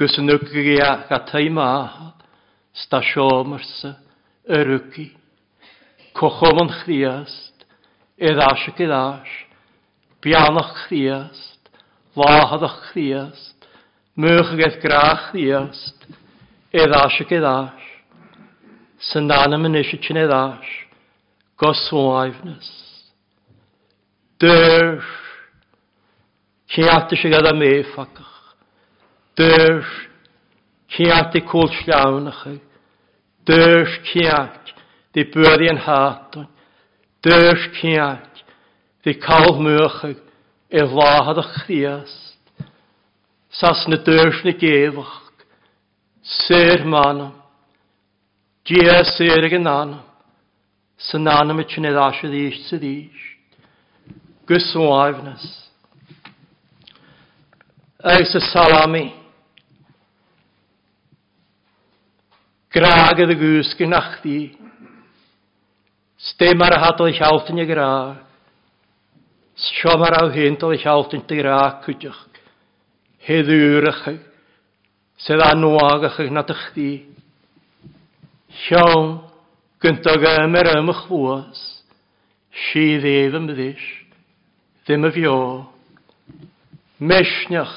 [0.00, 2.08] gus yn ygia gatai maha,
[2.82, 3.92] stasiomersa,
[4.58, 5.06] yrygi,
[6.18, 7.62] cochom yn chriast,
[8.18, 9.34] eddash ag eddash,
[10.26, 11.70] bianach chriast,
[12.18, 13.68] lahadach chriast,
[14.18, 16.08] mwych ag eith grach chriast,
[16.74, 17.86] eddash ag eddash,
[19.10, 20.80] sy'n dan am yn eisiau chyn eddash,
[21.62, 22.74] goswaifnus,
[24.42, 25.04] Dyr.
[26.74, 28.54] Ciati sy'n gada me ffacach.
[29.38, 29.84] Dyr.
[30.90, 32.42] Ciati cwl sliawnach.
[33.46, 34.72] Dyr ciat.
[35.14, 36.48] Di bwyddi yn hatwn.
[37.22, 38.42] Dyr ciat.
[39.06, 40.00] Di cael mwych.
[40.74, 42.32] E lahad a chriast.
[43.54, 45.14] Sas na dyrs na gefach.
[46.42, 47.34] Sir manam.
[48.66, 50.02] Gia sir ag yn anam.
[51.06, 53.30] Sy'n anam y chynedd asydd eich sydd eich
[54.48, 55.44] gyswaifnas.
[58.04, 59.06] Eus y salami.
[62.74, 64.38] Graag y gwsg yn achdi.
[66.28, 68.18] Stem ar y hadol eich alfyn y graag.
[69.64, 72.22] Siom ar aw hyn dol eich alfyn dy graag cwydych.
[73.24, 74.04] Heddwyr ych.
[75.24, 76.90] Sedd anwag ych nad ych di.
[78.66, 79.16] Siom
[79.84, 81.62] gyntog ym ymwch fwas.
[82.66, 83.88] Si ddef ym ddys
[84.84, 85.36] ddim y fio.
[87.04, 87.76] Mesniach,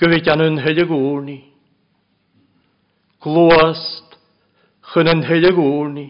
[0.00, 1.38] gyfyd an yn hyd y gwrni.
[3.24, 4.16] Glwast,
[4.92, 6.06] chyn yn hyd y gwrni.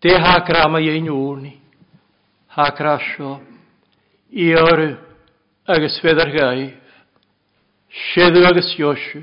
[0.00, 1.56] De ha grama ein wrni.
[2.54, 3.36] Ha grasio,
[4.32, 4.92] i oru,
[5.70, 6.72] agos feddar gaif.
[8.12, 9.22] Siedw agos iosiw,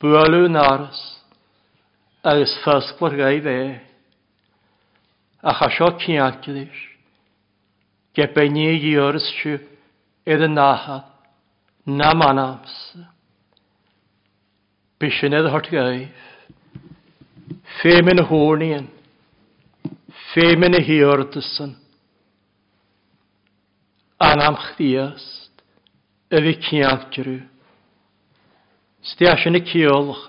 [0.00, 1.00] Bwalu yn aros.
[2.24, 3.56] agos ffasglar gaif e.
[5.42, 6.97] Ach asio cyniadgyddish.
[8.18, 9.52] Gepeni i yrstu
[10.34, 11.04] edd yn nahan
[12.00, 12.72] na manams.
[14.98, 16.08] Bysyn edd hort gaif.
[17.78, 18.88] Femen hwrnien.
[20.32, 21.76] Femen y hiordysan.
[24.30, 25.62] Anam chdiast.
[26.34, 27.36] Edd i ciantgrw.
[29.12, 30.26] Stiasyn y ciolch.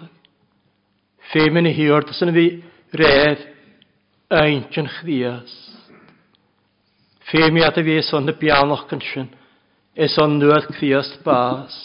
[1.33, 2.47] Femen y hiordysan edd i
[3.01, 3.47] redd.
[4.43, 5.77] Eintion chdiast.
[7.29, 9.27] Féimiad a bhés an na beanach gan sin,
[10.05, 11.75] is an nuad críast bás,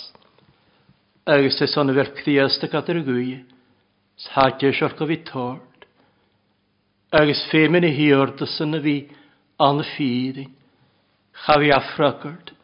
[1.29, 3.25] agus is an bhir críast a gadar gwy,
[4.25, 5.85] sháte seor go bhí tord,
[7.21, 8.97] agus féimin a hiorda san na bhí
[9.69, 10.49] an na fíding,
[11.45, 12.55] chafi afragard,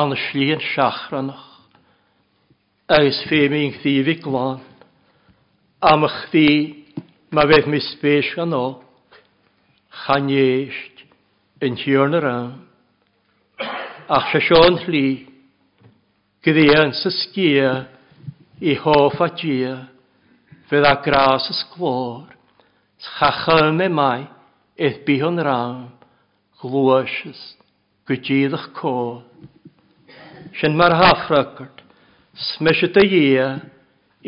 [0.00, 1.44] an na slíon seachranach,
[2.88, 4.64] agus féimi yn chdi glán,
[5.92, 6.48] am a chdi
[7.36, 8.80] ma beth mi spéis gan ó,
[10.06, 10.95] chanéist,
[11.64, 12.48] yn hiorn yr am.
[14.12, 15.26] Ach se Sean Lli,
[16.44, 17.70] gyddian sy sgia
[18.60, 19.76] i hoff a gia,
[20.68, 22.28] fydd a gras ys glor,
[23.00, 24.26] chacha mai,
[24.76, 25.86] eith bihon ram,
[26.60, 27.40] glwysys,
[28.08, 29.24] gydydd eich cod.
[30.60, 31.80] Sian mae'r hafragart,
[32.38, 33.48] smysit y gia,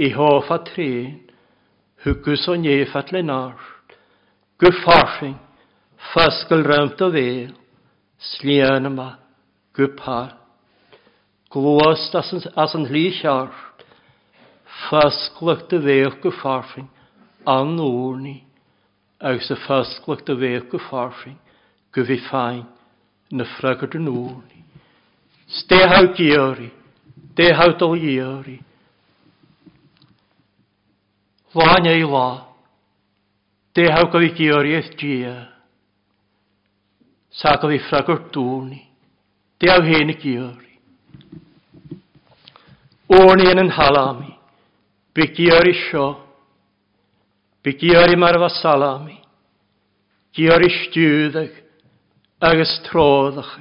[0.04, 1.14] i hoff a trin,
[2.04, 3.94] hwgwys o'n eifat le nart,
[4.60, 5.38] gyffarfing,
[6.12, 7.24] fasgol rawnt o fe,
[8.30, 9.10] slian yma,
[9.76, 10.34] gwpar.
[11.52, 13.50] Glwast as yn hlu siar,
[14.88, 16.88] fasglwch dy fech gyffarfing,
[17.48, 18.38] an orni,
[19.20, 21.38] agos y fasglwch dy fech gyffarfing,
[21.96, 22.66] gyfi ffain,
[23.32, 24.62] na ffragod yn orni.
[25.60, 26.70] Stehaw giori,
[27.36, 28.58] dehaw dol giori,
[31.56, 32.44] Lán ei lá,
[33.74, 35.46] dehaw gyfi giori eith gia,
[37.30, 38.80] Sato i ffragwr dŵni.
[39.60, 40.74] Dew hen i gyori.
[43.18, 44.30] O'n yn yn halami.
[45.14, 46.06] Bygiori sio.
[47.64, 49.18] Bygiori marfa salami.
[50.36, 51.56] Giori stiwddach
[52.48, 53.52] agus tróðach.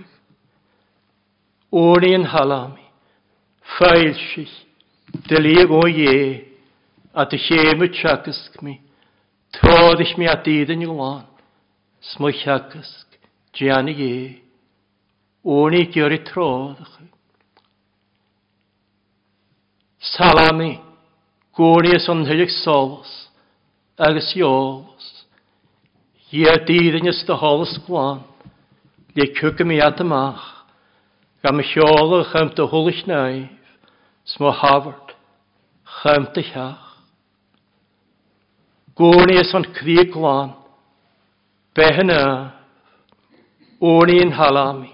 [1.71, 2.85] O'n yn halami.
[3.77, 4.53] Failsich.
[5.27, 6.45] Dylig o ie.
[7.17, 8.77] A dy chemu tjagasg mi.
[9.57, 11.25] Tróðich mi a dydyn i lan.
[12.13, 13.06] Smwychjagasg.
[13.57, 14.39] Diana ye,
[15.43, 16.97] Oni gyri troddach.
[20.03, 20.75] Salami.
[21.57, 23.09] Gwrias o'n hylig solos.
[23.97, 25.05] Agus iolos.
[26.35, 28.19] Ie dydd yn ysd y holos gwan.
[29.17, 30.43] Le cwgym i adamach.
[31.45, 33.71] Gam y llolach am dy hwlich naif.
[34.33, 35.15] Smo hafart.
[36.01, 36.85] Chym dy llach.
[38.99, 40.53] Gwrias o'n cri glan.
[41.73, 42.27] Behyna.
[43.79, 44.89] Orin halami.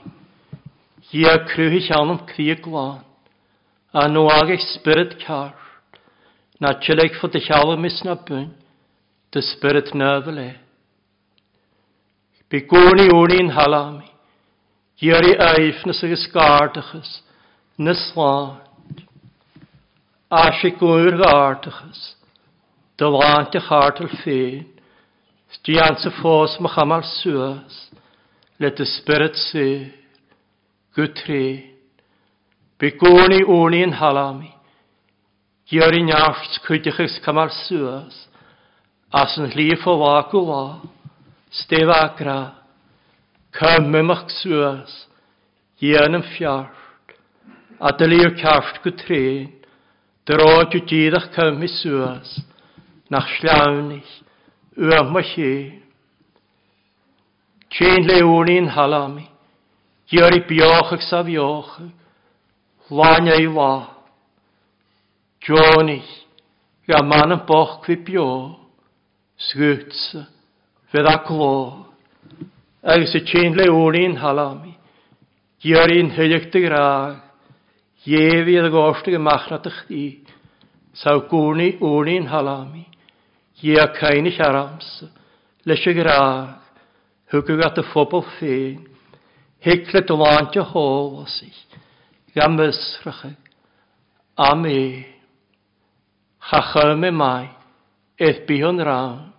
[1.03, 3.01] Hia cruhi anum cri glan.
[3.93, 5.53] A no age spirit car.
[6.59, 8.53] Na chileg fod ich alle mis na bun.
[9.31, 10.57] De spirit nervele.
[12.51, 14.09] Begoni orin halami.
[15.01, 17.21] Hiari eifnes ag ysgardachus.
[17.79, 18.57] Nislan.
[20.29, 22.03] Asig o'r gardachus.
[22.97, 24.67] Dylant i'ch hartel ffein.
[25.55, 27.01] Stiant sy ffos mach amal
[28.59, 29.93] let the Spirit say,
[30.95, 31.17] Good
[32.79, 34.51] begoni oni yn halami,
[35.71, 38.17] Gyr i'n iacht cwydych camar sŵas,
[39.15, 40.65] as yn hlif o wa gwla,
[41.61, 42.35] stef agra,
[43.57, 44.93] cymymach sŵas,
[45.81, 47.13] yn yn fiart,
[47.79, 49.49] a dylu o caft gwtrin,
[50.29, 52.35] drod yw dyddach cymys sŵas,
[53.11, 54.13] nach llawnych,
[54.77, 55.71] yw'n machyn.
[57.73, 59.25] Tjén leúnín halami,
[60.05, 61.89] Jori biochag sa biochag,
[62.93, 63.89] Láine i lá.
[65.41, 66.11] Johnich,
[66.85, 68.27] ga man yn boch cwi bio,
[69.41, 70.27] Sgwtsa,
[70.93, 71.53] fydd a glo.
[72.85, 74.75] Agus y tjén leúnín halami,
[75.65, 77.17] Jori'n hyliach dy graag,
[78.05, 80.05] Jefi ydw gostig y machna dy chdi,
[80.93, 82.85] Saw gwni úni'n halami,
[83.63, 84.99] Ie a cainich arams,
[85.65, 85.97] Leis y
[87.33, 88.83] Hwgw gat y phobl ffein.
[89.65, 91.49] Hiclet o lant y hôl os i.
[92.35, 93.23] Gam ysrach.
[94.37, 95.05] Am e.
[96.51, 97.47] Chachym e mai.
[98.21, 99.31] Eith bi hwn ram.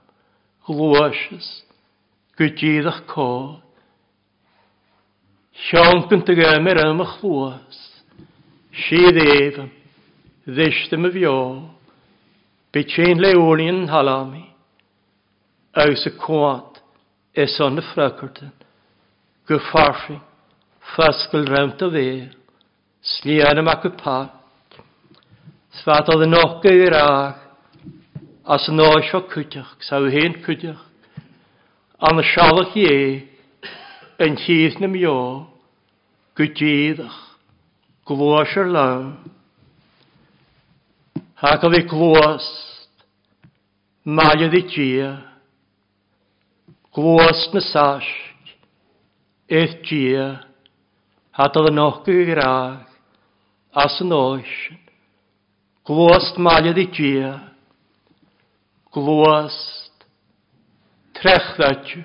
[0.66, 1.52] Glwysys.
[2.34, 3.60] Gwydyddach cod.
[5.68, 7.78] Sian gyntag ymer ym y chlwys.
[8.88, 9.70] Sydd efn.
[10.50, 11.36] Ddysdym y fio.
[12.74, 14.48] Bytyn leolin halami.
[15.78, 16.73] Aws y cwant
[17.36, 18.52] is on de frakerten,
[19.46, 20.20] gefarfing,
[20.94, 22.30] faskel ruimt a veer,
[23.02, 24.28] slian am ac y par,
[25.80, 26.12] sfat
[28.44, 30.82] as yn sho o cwydioch, saw hen cwydioch,
[32.06, 32.94] an y ye en e,
[34.28, 35.48] yn chydd na mi o,
[36.38, 37.18] gwydyddach,
[38.06, 39.14] glwys yr lawn,
[41.42, 41.64] ac
[46.94, 48.50] Glwys na sasg,
[49.50, 50.26] eith gia,
[51.34, 52.84] hadal yn ochgu graag,
[53.82, 54.76] as yn oesyn.
[55.90, 57.32] Glwys maliad i gia,
[58.94, 59.56] glwys
[61.18, 62.04] trechddadju,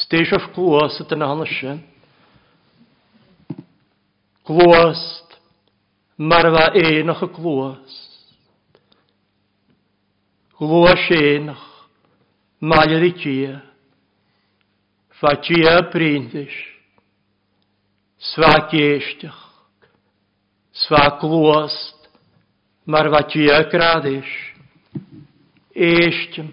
[0.00, 1.84] steis of glwys at yn ahanysyn.
[4.48, 5.04] Glwys
[6.16, 8.00] marfa enach y glwys.
[10.60, 11.68] Glwys enach,
[12.64, 13.58] maliad i gia,
[15.20, 16.48] Fatia prindis,
[18.32, 19.42] sva kieštach,
[20.72, 22.06] sva klost,
[22.88, 24.30] mar vatia kradiš,
[25.76, 26.48] eštim,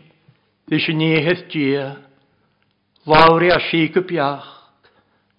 [0.67, 1.85] tiš niehet tia,
[3.07, 4.49] lauri a šíku pjach,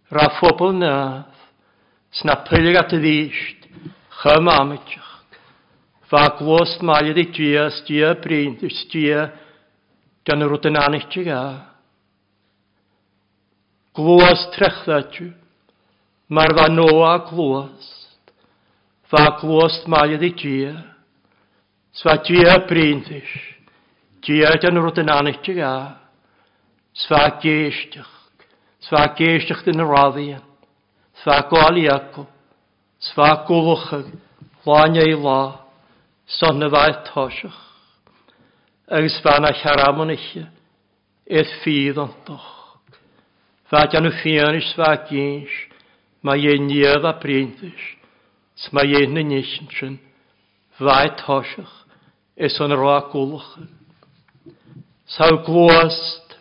[0.09, 1.29] rafopol nav,
[2.17, 3.69] sna pilgat višt,
[4.23, 5.13] chamamičach,
[6.09, 9.29] va klost malje di tia, stia prindis, stia,
[10.25, 11.68] ten rutinanichtigach
[13.99, 15.33] glwys trechdadju,
[16.31, 17.87] mae'r fanoa glwys,
[19.11, 20.75] fa glwys mae ydi gia,
[21.99, 23.31] sfa gia brindis,
[24.23, 25.73] gia dyn rwyd yn anich ti ga,
[27.05, 28.13] sfa geistych,
[28.87, 30.45] sfa geistych dyn yr addian,
[31.23, 32.23] sfa gwaliacw,
[33.09, 34.13] sfa gwlwchag,
[34.69, 35.41] lanya i la,
[36.39, 37.59] son y faith tosych,
[38.99, 40.29] agos na charamon eich,
[41.27, 42.58] eith ffydd ond doch.
[43.71, 45.57] Fat an fianis faginsh,
[46.23, 47.85] ma ye niad a printish,
[48.63, 49.99] sma ye na nishinchen,
[50.81, 51.75] vai toshach,
[52.35, 53.53] es an ra kulach.
[55.07, 56.37] Sau glost,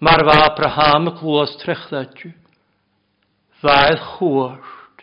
[0.00, 2.32] mar va praham glost trechdatju,
[3.62, 4.96] vai chwart,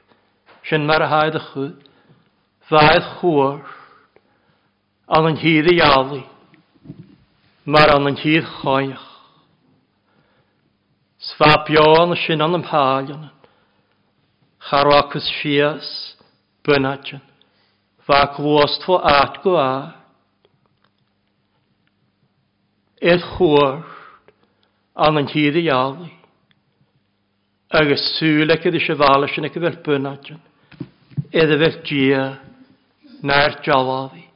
[0.63, 1.77] shen mar haid chud,
[2.71, 3.67] vai chwart,
[5.07, 6.23] an an hir iali,
[7.63, 9.11] mar an an hir chayach.
[11.25, 13.31] Sfabion sin an am háan.
[14.69, 15.87] Charwachas sias,
[16.65, 17.21] bynnatjan.
[18.05, 19.95] Fa glwast fo at go a.
[23.13, 23.83] Edd chwr
[25.05, 26.05] an yn hyd i iawn.
[27.79, 30.41] Agus sŵl ac ydych eisiau fal ysyn ac ydych bynnatjan.
[31.35, 32.25] Edd y fel gia,
[33.29, 34.27] na'r jalafi,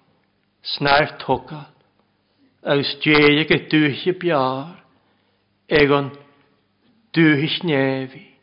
[0.74, 1.68] sna'r togal.
[2.66, 4.74] Agus gia ac ydych biar.
[5.80, 6.08] Egon,
[7.14, 8.38] dúhis néhí,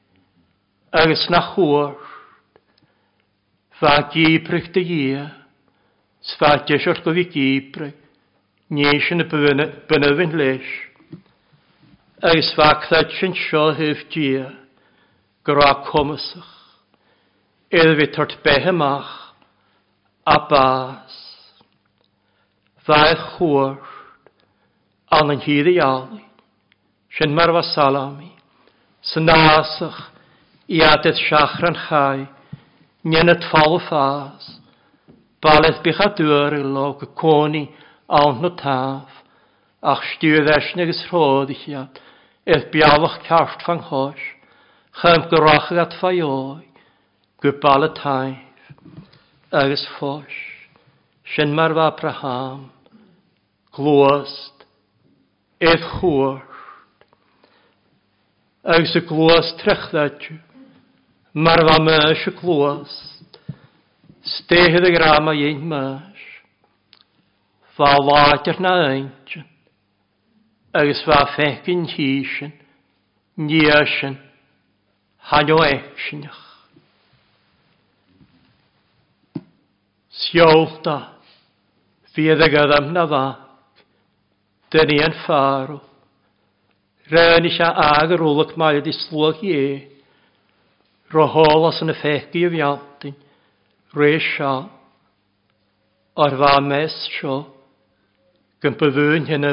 [0.93, 1.95] agus na chóir,
[3.77, 5.31] Fá gíprich de dhé,
[6.25, 7.93] sfá deisirt go bhí gíprich,
[8.73, 9.25] níos sin na
[9.91, 10.69] bunahhain leis.
[12.25, 14.31] Agus fáchthaid sin seo hifhdí
[15.45, 16.53] gorá comasach,
[17.69, 19.13] Éad bhí tart behamach
[20.25, 21.17] a bás.
[22.87, 23.03] Fá
[23.37, 23.77] chóir
[25.13, 26.25] an an híad álaí,
[27.19, 28.33] sin mar bh salami,
[29.07, 29.99] Sy násach
[30.77, 32.25] i adedd siachran chai,
[33.07, 34.47] nien at fall fas.
[35.43, 37.63] Baleth bych a i lo gy coni
[38.21, 39.21] awn na taf,
[39.93, 42.01] ach stiwyd eisne gys rhodd i chiad,
[42.51, 44.25] eith bialwch carft fan hos,
[45.01, 46.67] chym gyrwach ag at faioi,
[47.45, 48.75] gwbal y taif,
[49.63, 50.37] agos fos,
[51.35, 52.67] sy'n marfa praham,
[53.79, 54.67] glwast,
[55.63, 56.41] eith chwr,
[58.67, 60.25] Ag sy klós trechdat
[61.39, 62.91] mar va mæs sy klós.
[64.33, 66.25] Stehe de grama ein mæs.
[67.79, 69.31] Va later na eint.
[70.79, 72.53] Agus va fekkin hísin,
[73.47, 74.17] nísin,
[75.73, 76.45] eksinach.
[82.93, 83.25] na fa,
[84.73, 85.83] dyn ni
[87.07, 89.75] Rhaen is ag yr olwg mae ydi slwag i e.
[91.15, 93.13] Rohol as yn y ffegi y fiantyn.
[96.19, 97.37] Ar fa mes sio.
[98.63, 99.45] Gympyddwn hyn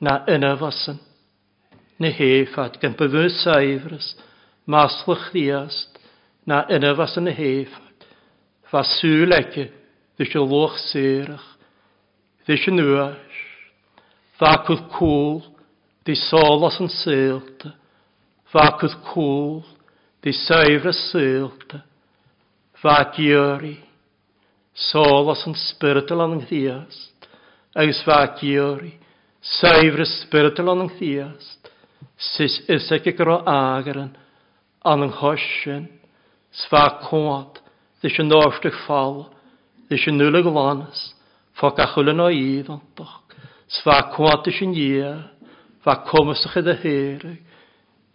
[0.00, 0.98] Na yn y fasyn.
[1.98, 2.78] Na hefad.
[2.80, 4.12] Gympyddwn saifrys.
[4.70, 5.28] Maslwch
[6.46, 8.06] Na yn y Hefat, y hefad.
[8.70, 9.70] Fasŵl ege.
[10.18, 10.38] Fysi
[12.80, 13.27] lwch
[14.38, 15.40] Facwyd cool,
[16.06, 17.72] di solos yn sylta.
[18.52, 19.56] Facwyd cwl,
[20.22, 21.80] di seifr y sylta.
[22.78, 23.72] Fac iori,
[24.78, 27.26] solos yn spiritual yn nghyast.
[27.82, 28.92] Eus fac iori,
[29.42, 31.72] y spiritual yn nghyast.
[32.30, 34.12] Sis ysig y gro ageren,
[34.86, 35.86] an yng nghoesyn,
[36.62, 37.58] sfa cwad,
[37.98, 39.24] ddys yn orsdych ffal,
[39.90, 41.08] ddys yn nŵlig lanys,
[41.58, 42.86] ffoc achwlyn o idd ond
[43.68, 45.10] Sva kåte sin jia,
[45.84, 47.24] va komisach i det her,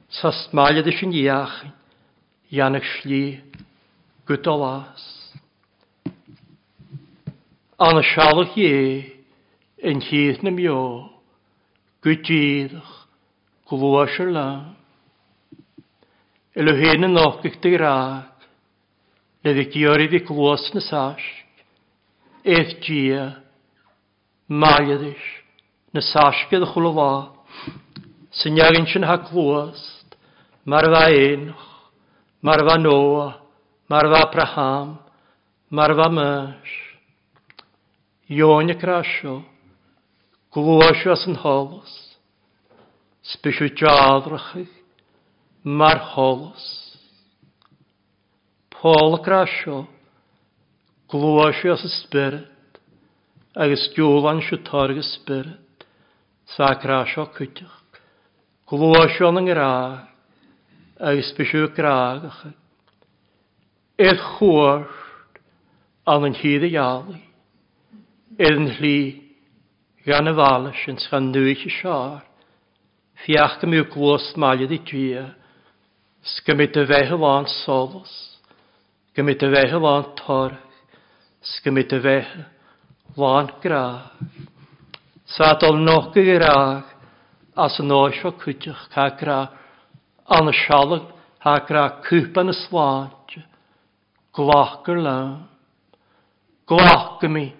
[0.09, 1.59] sa smalja det sin jiach,
[2.49, 3.23] janek sli,
[4.25, 5.03] gut alas.
[7.77, 8.73] Anna sjalach je,
[9.89, 10.79] en hietnem jo,
[12.03, 12.91] gut jidach,
[13.69, 14.49] glóasir lá.
[16.57, 17.99] I le héna nachgah de rá,
[19.43, 21.25] le bhí georí bhí glós na sáis,
[22.43, 23.35] éh dia,
[24.49, 25.23] máiadis,
[25.93, 27.33] na sásce a chulvá,
[28.31, 30.15] san neagann sin ha clúast,
[30.65, 31.65] mar bha enoch,
[32.41, 33.29] mar bha nóa,
[33.89, 34.97] mar bha praham,
[35.69, 36.69] mar bha mes.
[38.31, 39.43] Ióne crasio,
[40.55, 41.93] glúasio as yn an holas,
[43.29, 44.71] spisiw jadrachig,
[45.63, 46.01] mar
[48.83, 49.85] Pôl y crasio,
[51.07, 52.79] glúasio as y spirit,
[53.55, 53.95] agus sy'n
[54.43, 55.62] sio y spirit.
[56.47, 57.77] Sacra sio cwtach.
[58.69, 60.07] Glwa sio yn gra.
[61.09, 62.43] Agus bysio graagach.
[64.03, 64.83] Edd chwr
[66.13, 67.15] an yn hyd y iawn.
[68.37, 68.95] Edd yn hli
[70.07, 72.19] gan y falys yn sgan nwyll i siar.
[73.23, 75.09] Fiach gymryd glwys maliad i dwi.
[76.37, 78.13] Sgymryd y fehel o'n solos.
[79.15, 80.79] Gymryd y fehel o'n torch.
[81.57, 82.49] Sgymryd y fehel
[83.31, 84.17] o'n graag.
[85.25, 86.83] Sa dol noch gyrach
[87.55, 89.37] as yn oesio cwtioch cagra
[90.35, 91.05] an y sialag
[91.45, 93.37] hagra cwpan y slaad
[94.35, 95.37] glach yr lawn.
[96.67, 97.51] Glach mi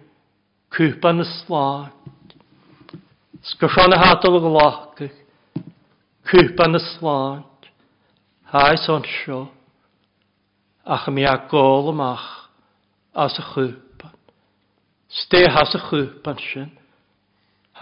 [0.75, 2.35] cwpan y slaad.
[3.53, 4.83] Sgysion y hadol y glach
[6.33, 7.71] cwpan y slaad.
[8.51, 9.47] Haes on sio
[10.83, 12.27] ach mi a gol ymach
[13.15, 14.17] as y chwpan.
[15.23, 16.69] Ste has y chwpan sy'n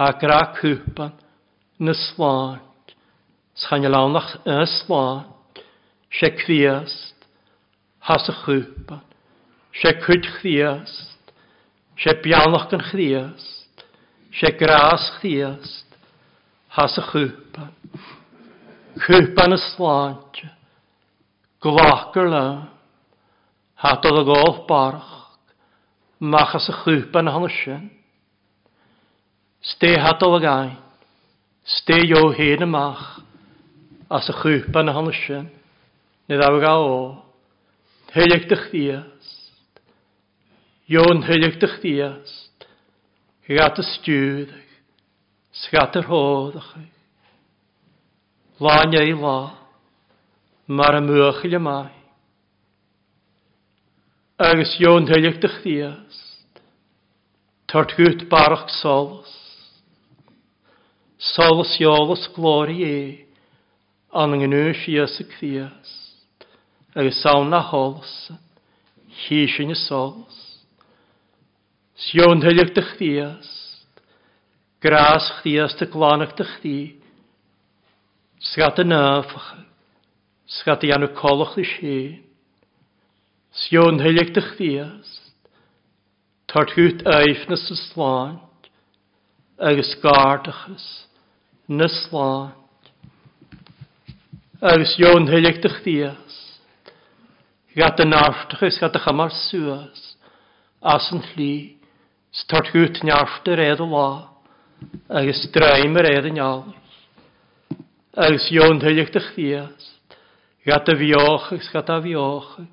[0.01, 1.11] a gra cwpan
[1.85, 2.57] na slan.
[3.61, 5.25] Schain lawnach yn slan.
[6.17, 7.17] Se criast.
[8.09, 9.03] Has y chwpan.
[9.81, 11.17] Se cwyd chriast.
[12.01, 13.85] Se bianach gan chriast.
[14.39, 15.85] Se gras chriast.
[16.79, 17.69] Has y chwpan.
[19.05, 20.41] Chwpan y slant.
[21.61, 22.45] Glachgar le.
[23.85, 25.13] Hatodd y golf barch.
[26.33, 27.81] Machas y chwpan hon y
[29.61, 30.69] Ste hadal ag ai.
[31.65, 33.03] Ste jo hen amach.
[34.09, 35.51] As y chwpa na hon ysyn.
[36.27, 36.97] Nid awg a o.
[38.15, 39.51] Helig dych ddiast.
[40.91, 42.65] Jo'n helig dych ddiast.
[43.55, 44.71] Gat y stiwddych.
[45.61, 46.71] Sgat yr hoddych.
[48.65, 49.37] Lan ei la.
[50.67, 51.91] Mar y mwych mai.
[54.41, 56.49] Agus jo'n helig dych ddiast.
[57.71, 57.93] Tart
[58.33, 59.37] barach solos.
[61.29, 63.27] Solus iolus glorie,
[64.21, 65.89] an yng nŵs i ys y cfias,
[66.97, 68.13] ag y sawn na holus,
[69.23, 70.39] chys yn y solus.
[72.07, 73.49] Sion hyllig dy chdias,
[74.81, 76.79] gras chdias dy glanach dy chdi,
[78.49, 79.51] sgat y nafach,
[80.57, 82.17] sgat y anu colwch dy sien.
[83.67, 85.13] Sion hyllig dy chdias,
[86.49, 88.67] tartgwyt eifnus y slant,
[89.61, 90.89] ag ysgardachus, ag ysgardachus,
[91.71, 92.51] na sláin.
[94.61, 96.21] Agus Jon heileachtach días.
[97.75, 100.03] Gat an áftachas gat a chamar suas.
[100.83, 101.77] As an hlí,
[102.35, 104.09] start gút neaftar réad a lá,
[105.09, 106.63] agus draim a réad a neal.
[108.19, 109.87] Agus Jon heileachtach días.
[110.67, 112.67] Gat a bhiochas gat a bhiochas.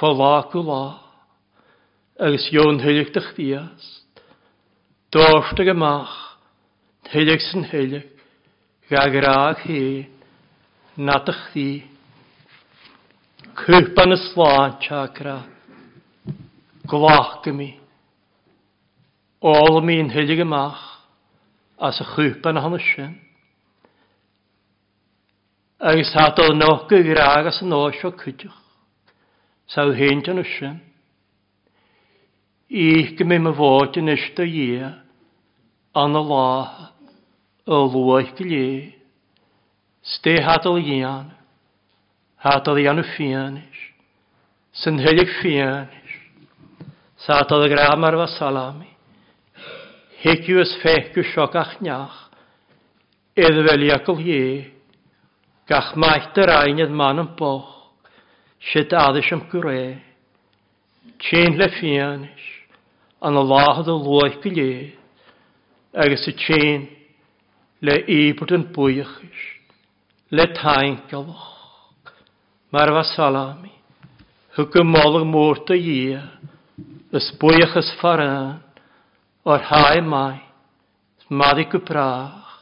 [0.00, 0.84] Folá go lá.
[2.18, 4.00] Agus Jon heileachtach días.
[5.12, 6.25] Dófta go mach.
[7.12, 8.06] Heilig sy'n heilig.
[8.90, 9.80] Gagraag hi.
[10.98, 11.84] Nadach di.
[13.60, 15.36] Cwpan y slân chakra.
[16.90, 17.68] Glach mi.
[19.38, 20.80] Ôl mi yn heilig ymach.
[21.78, 23.14] As y cwpan hon ysyn.
[25.78, 28.58] Agus hadol noch gygraag as y nos o cwtioch.
[29.70, 30.80] Sawl hyn dyn ysyn.
[32.66, 34.90] Ich gymryd my fod yn ysdo ie.
[35.94, 36.90] An y laha
[37.66, 38.92] lwaith gilé.
[40.02, 41.32] Ste hadal ian,
[42.38, 43.80] hadal ian y fianis,
[44.82, 46.12] sy'n hylig fianis,
[47.26, 48.86] sadal y gramar fa salami,
[50.22, 52.14] heciw ys fechw sioc ach niach,
[53.34, 54.70] eddfeli ac ol ie,
[55.66, 57.72] gach maith yr ein edd man yn boch,
[58.70, 59.96] sydd addys am gwre,
[61.26, 62.46] tîn le fianis,
[63.26, 64.92] an y lahad o lwaith gilé,
[65.98, 66.92] agos y tîn
[67.84, 69.40] le íbert yn bwyachis,
[70.32, 72.12] le taingalwch,
[72.72, 73.72] mar fa salami,
[74.56, 76.22] hwg y molwg mwrt y ia,
[77.16, 78.54] ys bwyach ys faran,
[79.44, 80.38] o'r hae mai,
[81.26, 82.56] smaddi gybrach,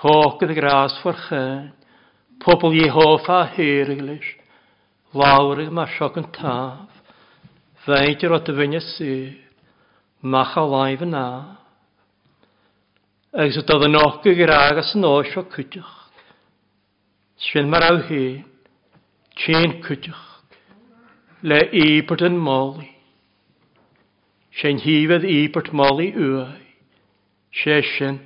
[0.00, 1.70] rhoch gyda gras fforchyn,
[2.42, 4.26] pobl Jehofa hyriglis,
[5.14, 7.00] lawrig mae sioc yn taf,
[7.86, 9.38] feidr o dyfynia syr,
[10.34, 11.48] mach a laif yn af,
[13.32, 15.92] agus a doedd yn ogi gyr agas yn oes o cydych.
[17.40, 18.42] Sfyn mae'r aw hyn,
[19.40, 20.20] tîn cydych,
[21.40, 22.90] le ibert yn moli.
[24.60, 26.42] Sy'n hifedd ibert moli ywy,
[27.56, 28.18] sesyn,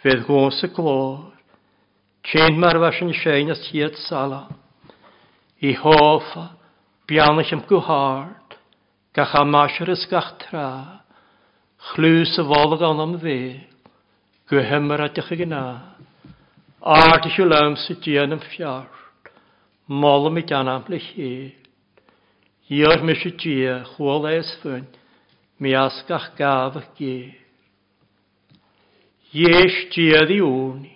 [0.00, 1.18] fydd gos y glor,
[2.24, 4.46] tîn mae'r fasyn sy'n ysiad sala,
[5.68, 6.46] i hofa,
[7.08, 8.56] bianach am gwhard,
[9.14, 10.66] gach amasher ys gach tra,
[11.92, 13.70] chlws y folag anam fydd,
[14.50, 15.60] Gwhymradach ag yna.
[16.84, 18.88] Ardych yw lawm sy'n dyn yn ffiar.
[19.88, 21.28] Mol mi dan am i chi.
[22.76, 24.84] Ior mi sy'n dyn chwol eis ffyn.
[25.62, 27.16] Mi asgach gaf ag gi.
[29.46, 30.92] Iesh dyn i ŵni.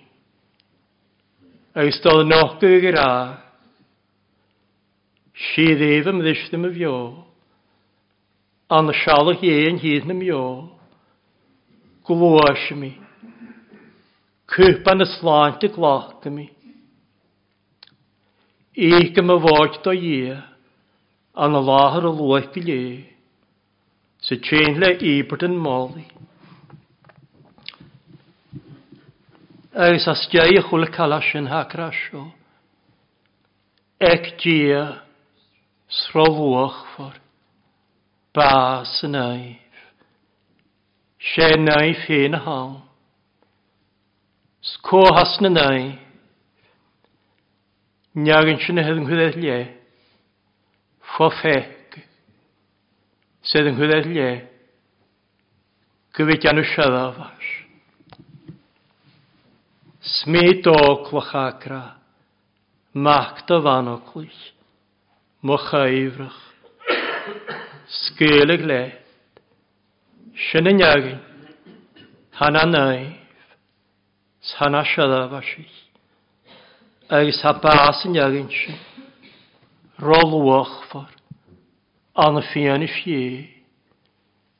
[1.79, 3.11] Eis dod noch gyg i'r a.
[5.49, 6.95] Si ddif ym ddysg ddim y fio.
[8.77, 10.45] Anna sialach ie'n hyd ym fio.
[12.05, 12.27] Glwys mi.
[12.29, 12.95] Glwys mi.
[14.49, 16.47] Cwpan y slant y glach mi.
[18.79, 20.37] Eich am y fod da ie,
[21.45, 22.77] an y lahar y lwech gile,
[24.25, 26.07] sy'n tîn le ebert yn moli.
[29.87, 32.23] Agus as diau y chwl calas yn hagra sio,
[34.15, 34.81] ec dia
[36.01, 37.21] srolwch ffwr,
[38.35, 39.81] bas y naif,
[41.35, 42.79] se naif hyn y hawn,
[44.73, 45.85] Skóhas na nai.
[48.25, 49.57] Neagan sin hedd yn hwyddaeth lle.
[51.14, 51.97] Fo ffeg.
[53.49, 54.27] Sedd yn hwyddaeth lle.
[56.19, 57.49] Gyfyd gan y siadafas.
[60.16, 61.83] Smid o clwch agra.
[63.07, 64.39] Mac dy fan o clwch.
[65.47, 66.41] Mocha ifrach.
[68.03, 68.83] Sgelig le.
[70.49, 71.25] Sin yn neagan.
[72.43, 73.01] Hana nai
[74.43, 75.66] sanasiadafasig,
[77.11, 78.74] agus ha básin agin sin,
[79.99, 81.09] rolwach far,
[82.16, 83.49] an fian i fie,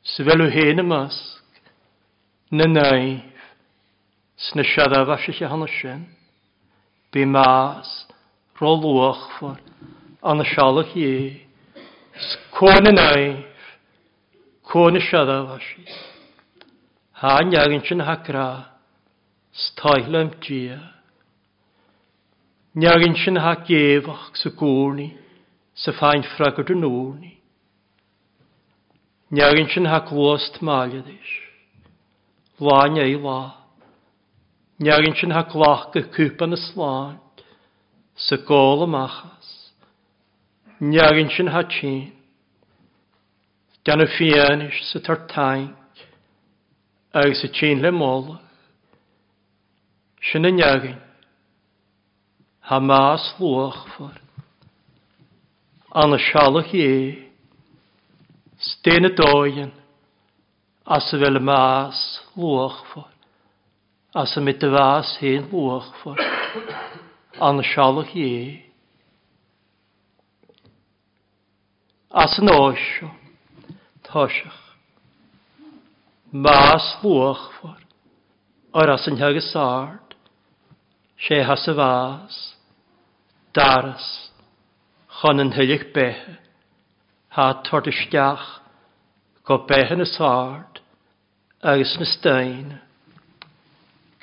[0.03, 1.63] svelw hen y masg,
[2.51, 3.23] na naif,
[4.49, 6.07] snasiadafasig a hana sin,
[7.13, 7.89] be mas,
[8.61, 9.59] rolwach far,
[10.29, 11.47] an sialach ie,
[12.33, 13.45] sgwna naif,
[14.73, 15.95] cwna siadafasig,
[17.21, 18.77] ha agin sin hacra,
[19.67, 20.81] stailem dia.
[22.75, 25.09] Neagin sin ha gefach sa górni
[25.83, 27.33] sa fain fragad yn órni.
[29.35, 31.31] Neagin sin ha glost maliadis.
[32.61, 33.43] Láin ei lá.
[34.81, 37.19] Neagin sin ha glach a cwpan y sláin
[38.27, 39.49] sa gól amachas.
[40.81, 42.13] Neagin sin ha tîn.
[43.85, 45.75] Gan y fianis sa tartaink
[47.13, 48.47] ag sa tîn le molag.
[50.27, 50.97] Sin yn iagin.
[52.69, 54.17] Ha maas lwach ffwr.
[56.03, 56.95] An y e sialach ie.
[58.71, 59.71] Stein y doian.
[60.89, 62.01] As y e fel maas
[62.37, 63.07] lwach ffwr.
[64.15, 66.21] As y e mit y faas hen lwach ffwr.
[67.49, 68.67] An y sialach ie.
[72.11, 73.13] As yn oesio.
[74.11, 74.59] Tosiach.
[76.35, 77.81] Maas lwach ffwr.
[78.83, 80.05] O'r as yn hagysar
[81.27, 82.35] sé has a bhás,
[83.53, 84.07] daras,
[85.21, 86.39] chun an thuigh bethe,
[87.33, 88.45] há tortisteach
[89.45, 90.79] go bethe na sáard
[91.63, 92.79] agus na stein.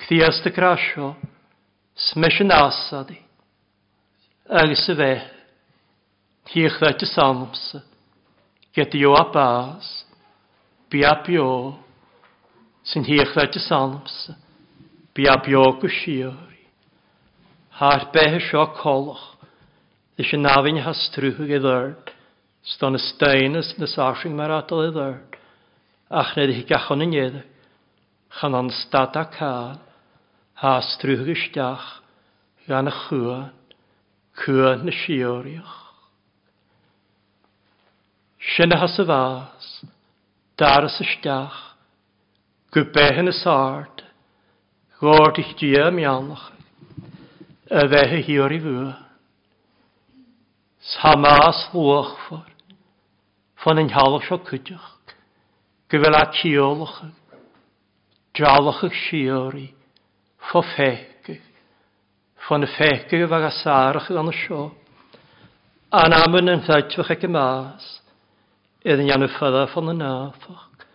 [0.00, 1.16] Cthías de crasio,
[1.96, 3.18] smes an ásadí,
[4.48, 5.28] agus a bheith,
[6.50, 7.80] tíoch leit a samsa,
[8.74, 10.04] get i o a bás,
[10.90, 11.76] bí a bio,
[12.84, 14.36] sin tíoch leit a samsa,
[15.16, 15.90] bí a bio go
[17.80, 19.24] Har behe seo cólach
[20.22, 22.10] is sin náhain has trútha i dhirt,
[22.74, 25.32] Stan na steinas na sáing mar atal i dhirt,
[26.20, 27.44] ach na hi gachan in éidir,
[28.40, 29.52] chan an stad a cá,
[30.62, 31.84] hás trútha isteach
[32.70, 33.52] gan na chuan,
[34.40, 35.76] chuan na siúíoch.
[38.56, 39.70] Sinna has a bhás,
[40.58, 41.58] daras steach
[42.72, 44.00] go bethe na sáart,
[45.02, 46.55] gáirtich dia meannach
[47.66, 48.92] y bheithe hior i bhua.
[50.86, 52.44] Samás luach for,
[53.58, 55.14] fan yn halach o cydioch,
[55.90, 56.94] gyfel a tiolach,
[58.38, 59.66] jalach ych siori,
[60.50, 61.42] fo fecig,
[62.46, 64.68] fan y fecig ag asarach gan y sio,
[65.90, 67.88] a'n amyn yn ddadfach ag y mas,
[68.86, 70.86] iddyn ni'n ffydda fan y nafach,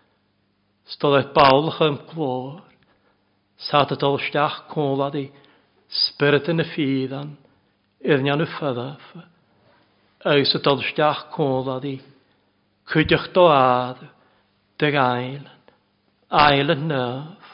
[0.88, 2.62] stolach e bawlach am glor,
[3.60, 5.28] sa dy dolsteach cwnlad i,
[5.92, 7.32] Spirit yn y ffydd an,
[8.14, 9.08] irnian y ffyddaf,
[10.34, 11.98] agos y dolstiach cwld addi,
[12.88, 14.00] cwydych do ad,
[14.80, 15.50] dy gael,
[16.44, 17.50] ail yn nef,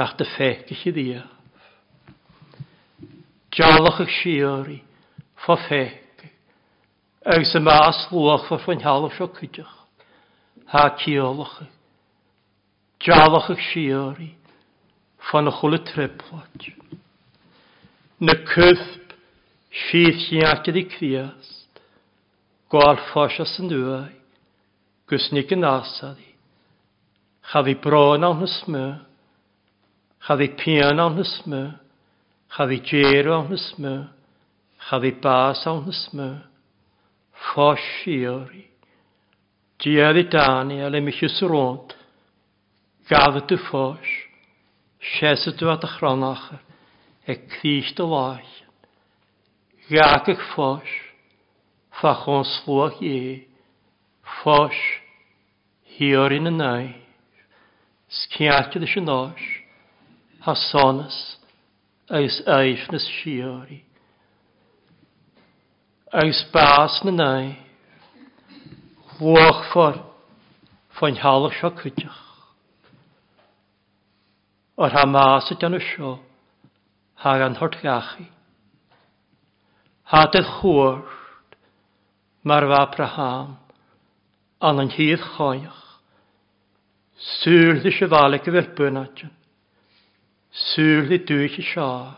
[0.00, 1.32] nach dy ffec i chi ddiaf.
[3.56, 4.76] Jalach ag siori,
[5.46, 6.26] fo ffec,
[7.24, 9.72] agos y mas lwach fo ffyn halwch o cwydych,
[10.74, 11.72] ha ciolach ag,
[13.06, 14.30] Jalach ag siori,
[15.32, 15.80] fan y chwle
[18.20, 19.10] na cwthb
[19.80, 21.82] fydd hiargydd i criast,
[22.72, 23.98] gwael ffosias yn dwy,
[25.10, 26.30] gwsnig yn asad i,
[27.52, 28.84] chaddi bron awn hysmy,
[30.26, 31.60] chaddi pian awn hysmy,
[32.56, 33.92] chaddi ger awn hysmy,
[34.88, 36.30] chaddi bas awn hysmy,
[37.50, 38.64] ffos siori,
[39.82, 41.92] diad i dani ale mi chysr ond,
[43.12, 44.16] gadd y ffos,
[45.18, 46.64] sies y dwi at y
[47.26, 48.62] e críist a láith.
[49.88, 50.86] Gaach fós,
[52.00, 53.46] fa chun slúach é,
[54.42, 54.74] fós,
[55.98, 56.86] hiar in a nai,
[58.10, 59.44] sciatid is an ás,
[60.40, 61.16] ha sonas,
[62.10, 63.82] eis eifnas siori.
[66.14, 67.46] Eis bas na nai,
[69.20, 69.98] lwach fór,
[70.98, 72.22] fa'n halach sio cwtach.
[74.76, 76.14] Ar ha mas ydan o sio,
[77.16, 78.28] hag an hort gachi.
[80.12, 81.14] Hat y chwrt
[82.46, 83.54] mar fa praham
[84.68, 85.82] an an hydd choiach.
[87.26, 89.32] Sŵr ddys y faleg y fel bynadjan.
[90.66, 92.12] Sŵr ddys dwych y siar.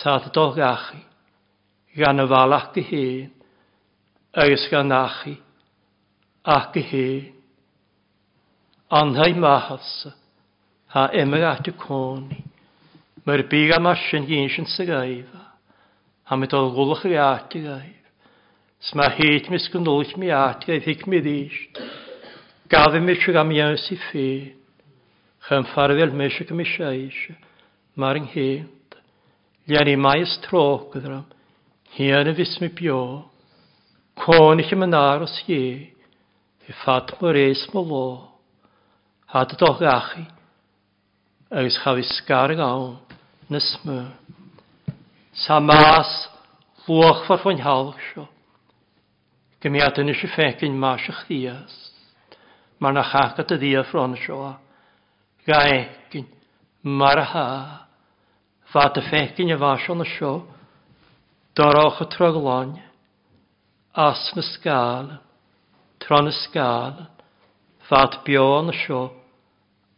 [0.00, 1.04] Saad y gachi,
[2.00, 3.30] gan y fal ac y hyn,
[4.44, 5.36] agos gan achi
[6.56, 7.30] ac y hyn.
[9.00, 9.92] Anhau mahas
[10.96, 12.42] ha emrach dy coni.
[13.26, 15.30] Mae'r byg am asyn gyn sy'n sy'n gaif.
[16.30, 18.04] A mi dod gwlwch i ati gaif.
[18.86, 21.80] Sma hyd mi sgynolch mi at i gaif hic mi ddysg.
[22.70, 24.28] Gafi mi sy'n am iawn si ffi.
[25.48, 27.34] Chym ffarfiol mi sy'n gym eisiau
[27.98, 28.96] Mae'r ynghynt.
[29.66, 30.62] Lian i mai tro
[30.92, 31.26] gydram.
[31.98, 33.00] Hian y fus mi bio.
[34.22, 35.90] Cwn i chi ymyn aros i.
[36.70, 38.04] I ffad mw reis mw lo.
[39.34, 40.22] Had y doch gachi.
[41.50, 42.94] Agus chafi sgar y gawn
[43.50, 44.10] na smyr.
[45.46, 46.10] Sa maas
[46.88, 48.24] lwch fawr fwy'n halwch sio.
[49.62, 51.74] Gymiad yn eisiau ffegyn maas ych ddias.
[52.82, 54.48] Mae na chach at y ddia ffron sio.
[55.48, 56.26] Gaegyn,
[57.00, 57.46] mar a ha.
[58.72, 60.32] Fa dy ffegyn y fas o'n sio.
[61.56, 62.74] Doroch y troglon.
[64.08, 65.14] As na sgal.
[66.02, 67.04] Tron y sgal.
[67.90, 69.04] Fa dy bion y sio.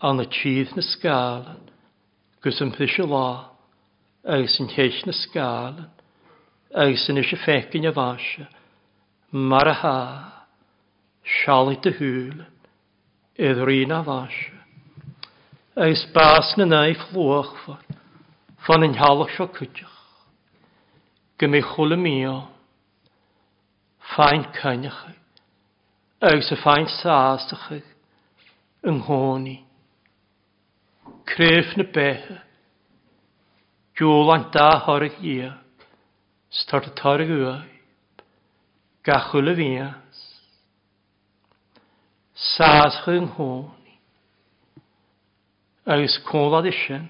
[0.02, 1.67] An y tîdd na sgalen
[2.44, 3.28] gus yn pwysio lá,
[4.22, 5.88] agus yn teich na sgalan,
[6.70, 8.46] agus yn eisiau ffecyn a fasio,
[9.50, 9.96] mar a ha,
[11.38, 12.44] sial i dy hwyl,
[13.48, 14.62] idd rhan a fasio.
[15.82, 17.82] Agus bas na na i fflwach ffwr,
[18.66, 19.96] fan yn halach sio cwtioch.
[21.42, 22.36] Gymru chwl y mio,
[24.14, 25.02] ffain cynnych,
[26.22, 29.62] agus y ffain sastach yng Nghoni.
[31.24, 32.38] Cref na bethe.
[33.96, 35.54] Jôl an da horig ia.
[36.50, 37.66] Start a tarig ua.
[39.04, 40.18] Gachul a fias.
[42.54, 43.64] Saas chyng hwn.
[43.66, 43.94] nghoni.
[45.92, 47.08] Agus cwnlad isyn.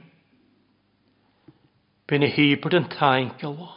[2.08, 3.76] Byn y hybrid yn taen gylwch.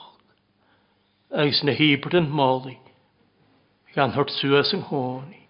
[1.44, 2.78] Agus na hybrid yn moli.
[3.96, 5.42] Gan hwrt sŵas yng nghoni.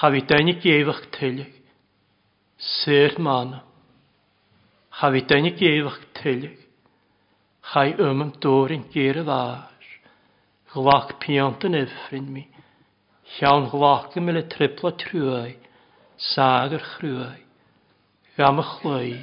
[0.00, 1.59] Chafi dyn i gefach tylyg.
[2.60, 3.50] Sir man.
[5.00, 6.56] Cha fi dynig gefach tylig.
[7.70, 9.86] Chai ym yn dŵr yn gyr y far.
[10.74, 12.42] Glach piant yn yffrin mi.
[13.36, 15.54] Llawn glach yn mele tripla trwy.
[16.32, 17.30] Sag yr chrwy.
[18.36, 19.14] Gam y chlwy.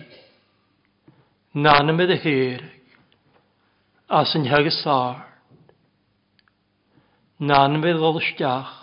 [1.67, 2.97] Nan ymwyd y herig.
[4.21, 5.21] As yn hyg y sar.
[7.53, 8.73] Nan ymwyd lol ysdiach.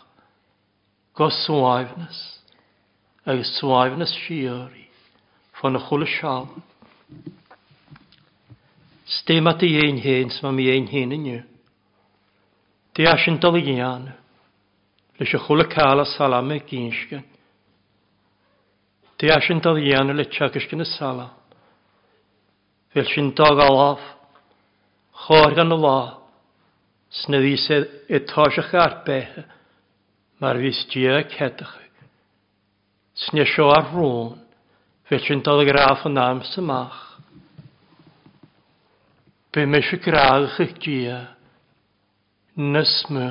[1.18, 2.22] Gos swaifnus
[3.27, 4.85] agus sáimh na siíirí
[5.53, 6.45] fan na chola seá.
[9.07, 11.43] Stéma a dhéon héin má mí éon héna nniu.
[12.95, 14.12] Dé a sin dal gheana
[15.18, 17.22] leis a chola cála sala me cínsce.
[19.18, 21.29] Dé a sin dal dhéana le tegus cin na sala.
[22.93, 24.03] Fel sin dag a láh
[25.25, 26.01] chóir gan na lá
[27.22, 27.77] sna bhí e- e sé
[28.18, 29.45] itáiseach arbethe
[30.41, 31.84] mar bhís dia cedacha.
[33.14, 34.30] Sne sio ar rŵn,
[35.06, 36.96] fe sy'n dal y graf yn am symach.
[39.54, 41.20] Be me sio graag eich gia,
[42.74, 43.28] nys me.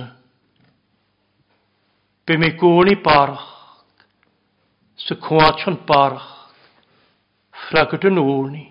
[2.25, 3.43] Be me gwn i barch,
[5.03, 6.31] sy cwat yn barch,
[7.65, 8.63] ffragod yn ŵni.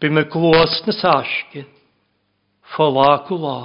[0.00, 1.68] Be me glwys na sasgyn,
[2.72, 3.58] ffola gwla.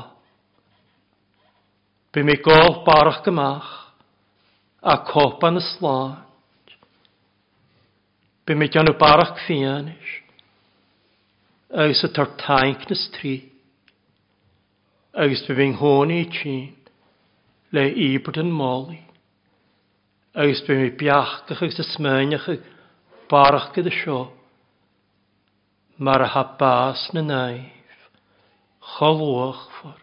[2.12, 3.85] Be me gol barch gymach,
[4.86, 6.24] a copa na slá.
[8.46, 10.08] Be me gan barach fianis,
[11.74, 13.36] agus a tar taink na strí,
[15.18, 16.68] agus be fi'n honi tîn,
[17.74, 19.00] le ibert yn moli,
[20.38, 22.46] agus be mi biachgach agus a smynach
[23.32, 24.20] barach gyda sio,
[25.98, 27.98] mar a ha bas na naif,
[29.00, 29.98] cholwch ffwr,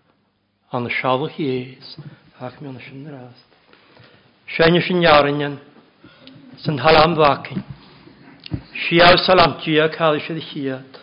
[0.75, 1.95] an y sialwch ies,
[2.43, 3.49] ac mi y sy'n rast.
[4.57, 5.59] Sjöne sin jarinjen.
[6.57, 7.63] Sen halam vakin.
[8.81, 10.99] Shiav salam tia kalishe hiat.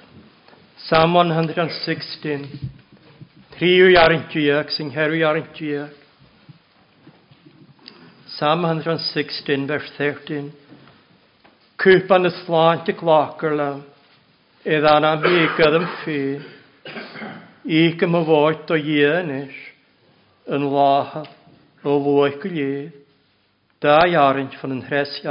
[0.83, 2.35] Psalm 116.
[3.57, 5.87] Triu jarin tia sing heru jarin tia.
[8.35, 10.51] Psalm 116 vers 13.
[11.83, 13.81] Kupan y slant y glacr lawn.
[14.77, 16.45] Eddan am bygad yn ffyn.
[17.81, 19.57] Ik y myfoet o ienis.
[20.53, 22.45] Yn lahaf o lwyc
[23.79, 25.21] daar jarentje van een grijs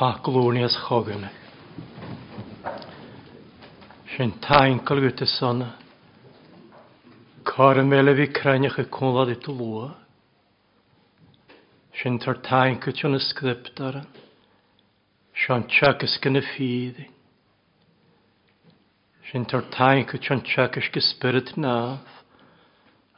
[0.00, 1.30] as chogana.
[4.16, 5.60] Sy'n tain gwyt y son,
[7.48, 9.90] Cor yn fel fi crenioch y cwnlad i tlwa.
[12.00, 14.06] Sy'n tar tain gwyt yn y sgript ar yn.
[15.36, 17.08] Sy'n tiag ysgyn y ffyddi.
[19.30, 22.00] Sy'n tar tain gwyt yn tiag ysgyn spyrd naf.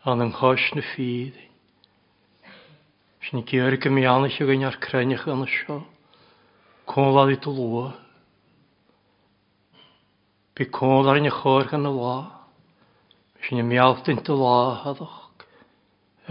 [0.07, 1.47] An yng nghoes na ffyddi.
[3.29, 5.83] Sy'n gyrgym i anach o gynnar crenioch yn y siol.
[6.89, 7.91] Cóla i tú lua.
[10.57, 12.17] Bí cóla in chóir gan na lá.
[13.45, 15.19] Sin meallt in tú lá hadach.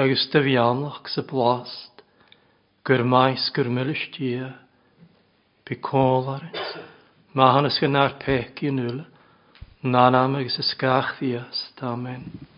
[0.02, 2.02] Agus dy fiannach sa blast.
[2.86, 4.50] Gyr maes gyr mylis dia.
[5.66, 6.60] Bí cóla in.
[7.38, 9.04] Mae hanes gan ar pec i nŵl.
[9.94, 11.78] Nanam agus ysgach ddiast.
[11.94, 12.57] Amen.